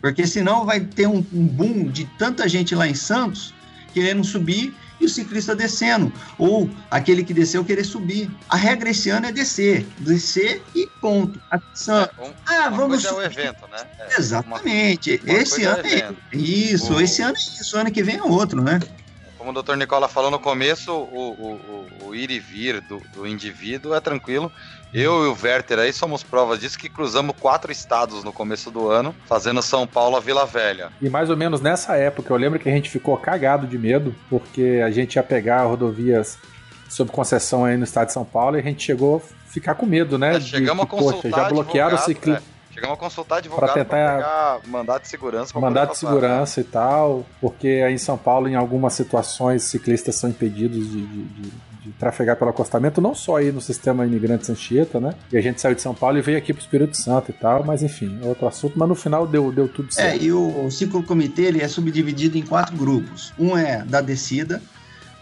[0.00, 3.54] Porque senão vai ter um, um boom de tanta gente lá em Santos
[3.94, 8.30] querendo subir e o ciclista descendo, ou aquele que desceu querer subir.
[8.48, 11.40] A regra esse ano é descer, descer e ponto.
[11.50, 12.02] Atenção.
[12.02, 13.04] É, um, ah, vamos.
[13.04, 13.78] é o evento, né?
[13.98, 15.20] É, Exatamente.
[15.22, 16.94] Uma, uma esse ano é, é isso.
[16.94, 17.00] O...
[17.00, 17.76] Esse ano é isso.
[17.76, 18.80] Ano que vem é outro, né?
[19.36, 23.02] Como o doutor Nicola falou no começo, o, o, o, o ir e vir do,
[23.12, 24.50] do indivíduo é tranquilo.
[24.94, 28.88] Eu e o Werther aí somos provas disso que cruzamos quatro estados no começo do
[28.88, 30.92] ano, fazendo São Paulo a Vila Velha.
[31.02, 34.14] E mais ou menos nessa época, eu lembro que a gente ficou cagado de medo,
[34.30, 36.38] porque a gente ia pegar rodovias
[36.88, 39.84] sob concessão aí no estado de São Paulo e a gente chegou a ficar com
[39.84, 40.36] medo, né?
[40.36, 42.30] É, chegamos de, a consultar poxa, já bloquearam o.
[42.30, 42.42] É.
[42.70, 45.58] Chegamos a consultar advogado para tentar mandato de segurança.
[45.58, 50.30] Mandato de segurança e tal, porque aí em São Paulo, em algumas situações, ciclistas são
[50.30, 51.52] impedidos de, de, de,
[51.84, 55.14] de trafegar pelo acostamento, não só aí no sistema imigrante Sanchieta, né?
[55.30, 57.62] E a gente saiu de São Paulo e veio aqui pro Espírito Santo e tal,
[57.62, 60.22] mas enfim, é outro assunto, mas no final deu, deu tudo é, certo.
[60.22, 63.32] É, e o, o ciclo comitê ele é subdividido em quatro grupos.
[63.38, 64.62] Um é da descida,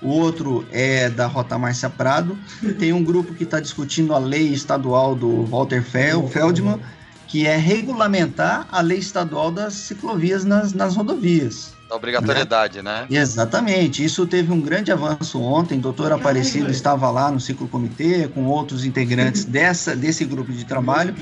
[0.00, 2.38] o outro é da Rota Márcia Prado,
[2.78, 6.80] tem um grupo que está discutindo a lei estadual do Walter Feldman,
[7.26, 11.72] que é regulamentar a lei estadual das ciclovias nas, nas rodovias.
[11.92, 13.06] Da obrigatoriedade, né?
[13.08, 13.18] né?
[13.18, 14.02] Exatamente.
[14.02, 15.78] Isso teve um grande avanço ontem.
[15.78, 20.64] O doutor Aparecido estava lá no ciclo comitê com outros integrantes dessa, desse grupo de
[20.64, 21.14] trabalho.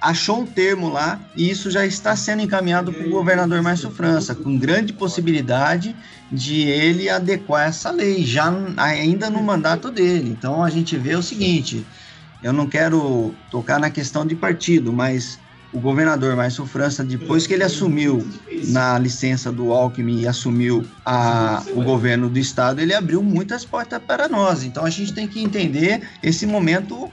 [0.00, 4.34] Achou um termo lá e isso já está sendo encaminhado para o governador Márcio França,
[4.34, 5.94] com grande possibilidade
[6.30, 10.28] de ele adequar essa lei, já ainda no mandato dele.
[10.28, 11.86] Então a gente vê o seguinte:
[12.42, 15.38] eu não quero tocar na questão de partido, mas
[15.74, 18.24] o governador Márcio França, depois que ele assumiu
[18.68, 24.00] na licença do Alckmin e assumiu a, o governo do estado, ele abriu muitas portas
[24.00, 24.62] para nós.
[24.62, 27.10] Então a gente tem que entender esse momento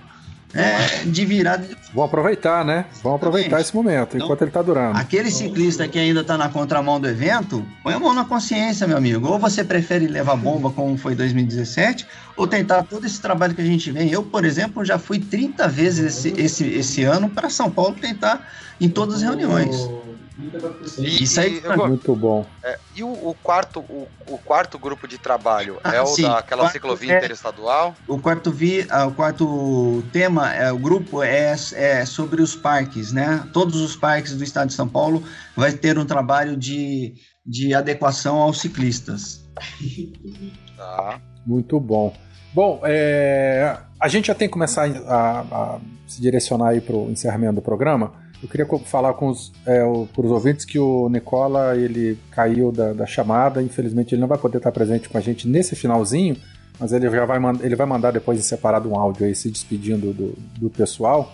[0.53, 1.67] é, de virada.
[1.93, 2.85] Vão aproveitar, né?
[3.03, 4.97] Vão aproveitar esse momento, então, enquanto ele está durando.
[4.97, 8.97] Aquele ciclista que ainda está na contramão do evento, põe a mão na consciência, meu
[8.97, 9.27] amigo.
[9.27, 13.65] Ou você prefere levar bomba, como foi 2017, ou tentar todo esse trabalho que a
[13.65, 14.09] gente vem.
[14.09, 18.47] Eu, por exemplo, já fui 30 vezes esse, esse, esse ano para São Paulo tentar
[18.79, 19.75] em todas as reuniões.
[20.97, 22.45] E, Isso aí é muito bom.
[22.63, 26.23] É, e o, o quarto, o, o, quarto grupo de trabalho ah, é o sim.
[26.23, 27.95] daquela ciclovia é, interestadual?
[28.07, 33.11] O quarto, vi, ah, o quarto tema, é, o grupo é, é sobre os parques,
[33.11, 33.47] né?
[33.53, 35.23] Todos os parques do estado de São Paulo
[35.55, 37.13] vai ter um trabalho de,
[37.45, 39.43] de adequação aos ciclistas.
[40.81, 41.21] Tá.
[41.45, 42.11] Muito bom.
[42.53, 47.09] Bom, é, a gente já tem que começar a, a se direcionar aí para o
[47.11, 48.13] encerramento do programa.
[48.41, 52.91] Eu queria falar com os, é, o, os ouvintes que o Nicola ele caiu da,
[52.91, 56.35] da, chamada, infelizmente ele não vai poder estar presente com a gente nesse finalzinho,
[56.79, 60.11] mas ele já vai, ele vai mandar depois em separado um áudio aí se despedindo
[60.11, 61.31] do, do pessoal.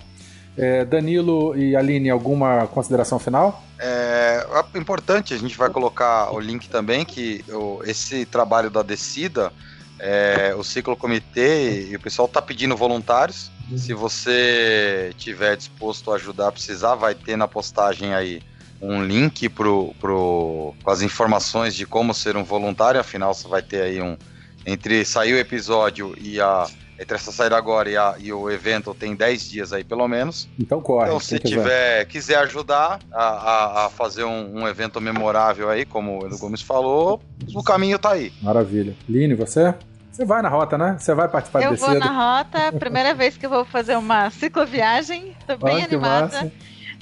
[0.57, 3.63] É, Danilo e Aline, alguma consideração final?
[3.79, 7.45] É, é importante, a gente vai colocar o link também, que
[7.85, 9.53] esse trabalho da descida,
[9.99, 13.51] é, o ciclo comitê e o pessoal está pedindo voluntários.
[13.75, 18.41] Se você tiver disposto a ajudar precisar, vai ter na postagem aí
[18.81, 22.99] um link pro, pro, com as informações de como ser um voluntário.
[22.99, 24.17] Afinal, você vai ter aí um.
[24.65, 26.67] Entre sair o episódio e a.
[26.99, 30.49] Entre essa saída agora e, a, e o evento tem 10 dias aí, pelo menos.
[30.59, 31.07] Então corre.
[31.07, 36.25] Então, se tiver, quiser ajudar a, a, a fazer um, um, evento memorável aí, como
[36.25, 37.21] o Gomes falou,
[37.53, 38.33] o caminho tá aí.
[38.41, 38.95] Maravilha.
[39.07, 39.73] Line, você?
[40.11, 40.97] Você vai na rota, né?
[40.99, 41.93] Você vai participar eu do descida?
[41.93, 45.35] Eu vou na rota, primeira vez que eu vou fazer uma cicloviagem.
[45.45, 46.51] Tô bem animada.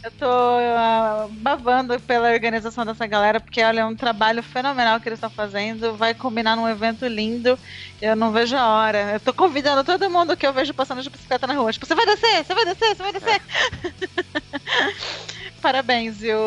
[0.05, 5.09] Eu tô uh, babando pela organização dessa galera, porque olha, é um trabalho fenomenal que
[5.09, 5.97] eles estão fazendo.
[5.97, 7.59] Vai combinar num evento lindo.
[7.99, 9.13] Eu não vejo a hora.
[9.13, 11.71] Eu tô convidando todo mundo que eu vejo passando de bicicleta na rua.
[11.71, 13.41] Tipo, você vai descer, você vai descer, você vai descer.
[15.59, 16.37] Parabéns, viu,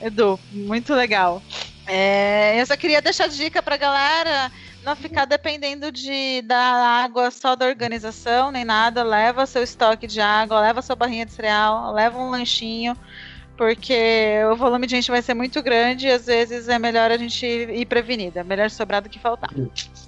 [0.00, 0.40] Edu?
[0.50, 1.44] Muito legal.
[1.86, 4.50] É, eu só queria deixar dica pra galera
[4.84, 9.02] não ficar dependendo de da água só da organização, nem nada.
[9.02, 12.96] Leva seu estoque de água, leva sua barrinha de cereal, leva um lanchinho,
[13.56, 17.16] porque o volume de gente vai ser muito grande e às vezes é melhor a
[17.16, 18.40] gente ir prevenida.
[18.40, 19.50] É melhor sobrar do que faltar.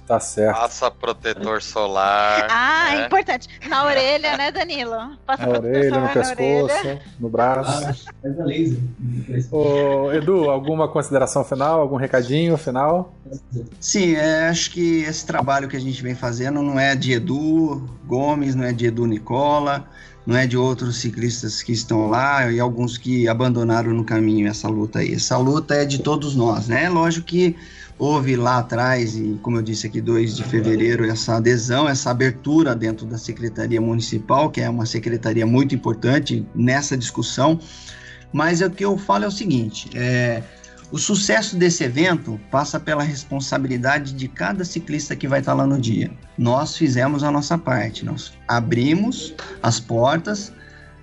[0.05, 0.57] Tá certo.
[0.57, 2.47] Passa protetor solar.
[2.49, 3.05] Ah, né?
[3.05, 3.47] importante.
[3.67, 5.17] Na orelha, né, Danilo?
[5.25, 7.01] Passa na orelha, no pescoço, orelha.
[7.19, 8.05] no braço.
[8.23, 8.79] Ah, laser.
[9.51, 11.81] Ô, Edu, alguma consideração final?
[11.81, 13.13] Algum recadinho final?
[13.79, 17.89] Sim, é, acho que esse trabalho que a gente vem fazendo não é de Edu
[18.05, 19.87] Gomes, não é de Edu Nicola,
[20.27, 24.67] não é de outros ciclistas que estão lá e alguns que abandonaram no caminho essa
[24.67, 25.13] luta aí.
[25.13, 26.89] Essa luta é de todos nós, né?
[26.89, 27.55] Lógico que
[27.97, 32.75] houve lá atrás, e como eu disse aqui, 2 de fevereiro, essa adesão, essa abertura
[32.75, 37.57] dentro da Secretaria Municipal, que é uma secretaria muito importante nessa discussão.
[38.33, 40.43] Mas o que eu falo é o seguinte: é,
[40.91, 45.79] o sucesso desse evento passa pela responsabilidade de cada ciclista que vai estar lá no
[45.79, 46.11] dia.
[46.37, 50.53] Nós fizemos a nossa parte, nós abrimos as portas,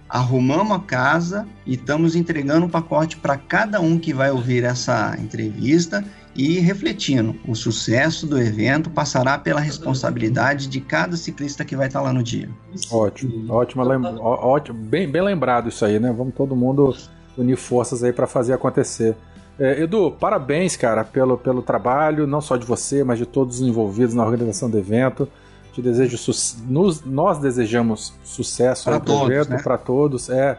[0.08, 5.16] arrumamos a casa e estamos entregando um pacote para cada um que vai ouvir essa
[5.18, 6.04] entrevista
[6.34, 12.00] e refletindo, o sucesso do evento passará pela responsabilidade de cada ciclista que vai estar
[12.00, 12.48] lá no dia.
[12.90, 13.82] Ótimo, ótimo,
[14.20, 16.12] ótimo bem, bem lembrado isso aí, né?
[16.12, 16.96] Vamos todo mundo
[17.38, 19.14] unir forças aí para fazer acontecer.
[19.58, 23.68] É, Edu, parabéns, cara, pelo, pelo trabalho, não só de você, mas de todos os
[23.68, 25.28] envolvidos na organização do evento.
[25.72, 26.16] Te desejo
[26.68, 29.60] nos, nós desejamos sucesso para todos, né?
[29.62, 30.30] para todos.
[30.30, 30.56] É,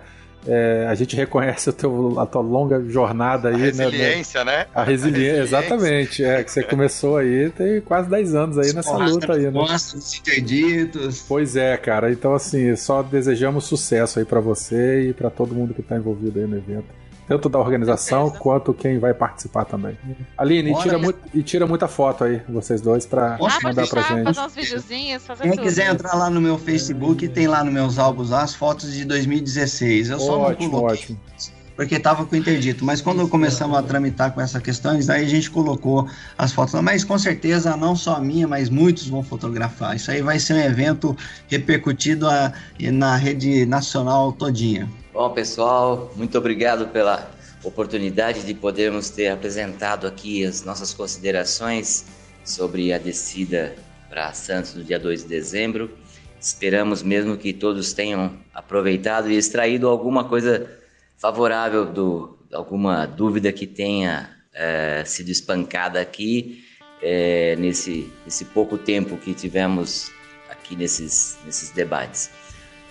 [0.48, 4.58] é, a gente reconhece teu, a tua longa jornada aí, a né, resiliência, né?
[4.58, 4.68] né?
[4.74, 6.24] A resiliência, exatamente.
[6.24, 9.52] É, que você começou aí, tem quase 10 anos aí nessa luta aí, né?
[9.52, 11.24] Nossos interditos.
[11.28, 12.12] Pois é, cara.
[12.12, 16.40] Então, assim, só desejamos sucesso aí para você e para todo mundo que tá envolvido
[16.40, 19.98] aí no evento tanto da organização quanto quem vai participar também.
[20.38, 24.02] Aline, e tira, muito, e tira muita foto aí, vocês dois, pra ah, mandar pra
[24.02, 24.26] gente.
[24.26, 25.64] Fazer uns videozinhos, fazer Quem tudo.
[25.64, 30.10] quiser entrar lá no meu Facebook, tem lá nos meus álbuns as fotos de 2016.
[30.10, 31.16] Eu só ótimo, não coloquei.
[31.36, 31.56] Ótimo.
[31.76, 35.52] Porque estava com interdito, mas quando começamos a tramitar com essas questões, aí a gente
[35.52, 36.08] colocou
[36.38, 36.80] as fotos.
[36.82, 39.94] Mas com certeza, não só a minha, mas muitos vão fotografar.
[39.94, 41.18] Isso aí vai ser um evento
[41.50, 44.90] repercutido a, na rede nacional todinha.
[45.16, 47.32] Bom, pessoal, muito obrigado pela
[47.64, 52.06] oportunidade de podermos ter apresentado aqui as nossas considerações
[52.44, 53.74] sobre a descida
[54.10, 55.90] para Santos no dia 2 de dezembro.
[56.38, 60.70] Esperamos mesmo que todos tenham aproveitado e extraído alguma coisa
[61.18, 66.62] favorável do alguma dúvida que tenha é, sido espancada aqui
[67.02, 70.12] é, nesse, nesse pouco tempo que tivemos
[70.50, 72.30] aqui nesses, nesses debates.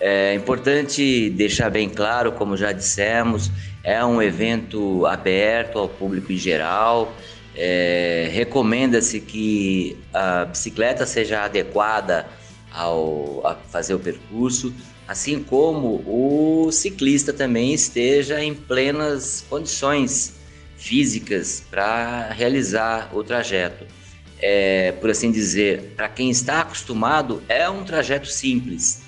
[0.07, 3.51] É importante deixar bem claro, como já dissemos,
[3.83, 7.11] é um evento aberto ao público em geral.
[7.57, 12.27] É, Recomenda-se que a bicicleta seja adequada
[12.71, 14.75] ao a fazer o percurso,
[15.09, 20.35] assim como o ciclista também esteja em plenas condições
[20.77, 23.87] físicas para realizar o trajeto.
[24.39, 29.03] É, por assim dizer, para quem está acostumado, é um trajeto simples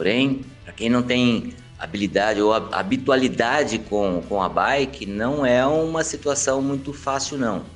[0.00, 6.02] Porém, para quem não tem habilidade ou habitualidade com, com a bike, não é uma
[6.02, 7.66] situação muito fácil não.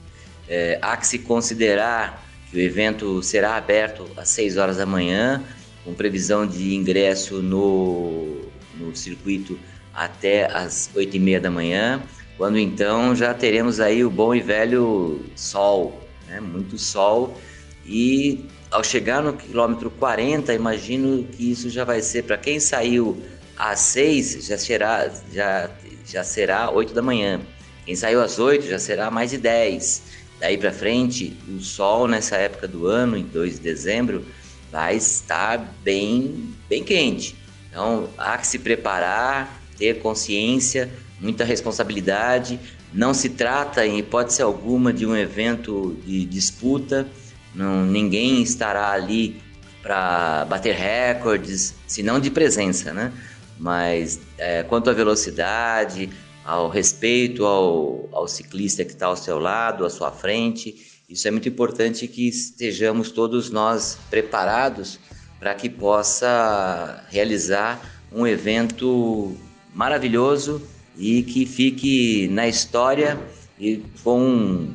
[0.49, 5.45] É, há que se considerar que o evento será aberto às 6 horas da manhã,
[5.85, 8.41] com previsão de ingresso no,
[8.75, 9.59] no circuito
[9.93, 12.03] até às 8 e meia da manhã,
[12.39, 16.41] quando então já teremos aí o bom e velho sol, né?
[16.41, 17.39] muito sol
[17.85, 23.23] e ao chegar no quilômetro 40, imagino que isso já vai ser para quem saiu
[23.57, 25.71] às 6, já será já
[26.05, 27.41] já será 8 da manhã.
[27.87, 30.03] Quem saiu às 8 já será mais de 10.
[30.41, 34.27] Daí para frente, o sol nessa época do ano, em 2 de dezembro,
[34.73, 37.37] vai estar bem bem quente.
[37.71, 42.59] Então, há que se preparar, ter consciência, muita responsabilidade.
[42.93, 47.07] Não se trata, em hipótese alguma, de um evento de disputa
[47.55, 49.41] não, ninguém estará ali
[49.83, 53.13] para bater recordes, se não de presença, né?
[53.59, 56.11] Mas é, quanto à velocidade,
[56.45, 60.75] ao respeito ao, ao ciclista que está ao seu lado, à sua frente,
[61.09, 64.99] Isso é muito importante que estejamos todos nós preparados
[65.39, 67.79] para que possa realizar
[68.11, 69.37] um evento
[69.75, 70.63] maravilhoso
[70.97, 73.19] e que fique na história
[73.61, 74.67] e com,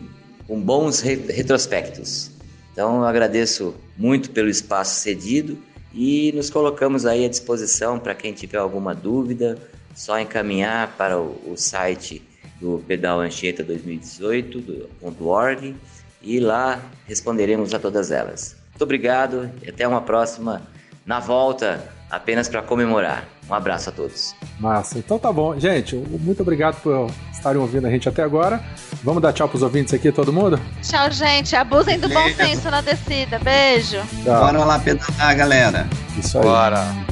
[0.47, 2.31] com bons retrospectos.
[2.71, 5.57] Então eu agradeço muito pelo espaço cedido
[5.93, 9.57] e nos colocamos aí à disposição para quem tiver alguma dúvida,
[9.95, 12.21] só encaminhar para o, o site
[12.59, 15.75] do Pedal Anchieta 2018.org
[16.21, 18.55] e lá responderemos a todas elas.
[18.69, 20.61] Muito obrigado e até uma próxima
[21.05, 23.25] na volta apenas para comemorar.
[23.49, 24.35] Um abraço a todos.
[24.59, 24.99] Massa.
[24.99, 25.59] Então tá bom.
[25.59, 28.63] Gente, muito obrigado por estarem ouvindo a gente até agora.
[29.03, 30.59] Vamos dar tchau pros ouvintes aqui, todo mundo?
[30.81, 31.55] Tchau, gente.
[31.55, 33.39] Abusem do bom senso na descida.
[33.39, 34.01] Beijo.
[34.23, 34.45] Tchau.
[34.45, 35.87] Bora lá pedalar, galera.
[36.17, 36.43] Isso aí.
[36.43, 37.08] Bora.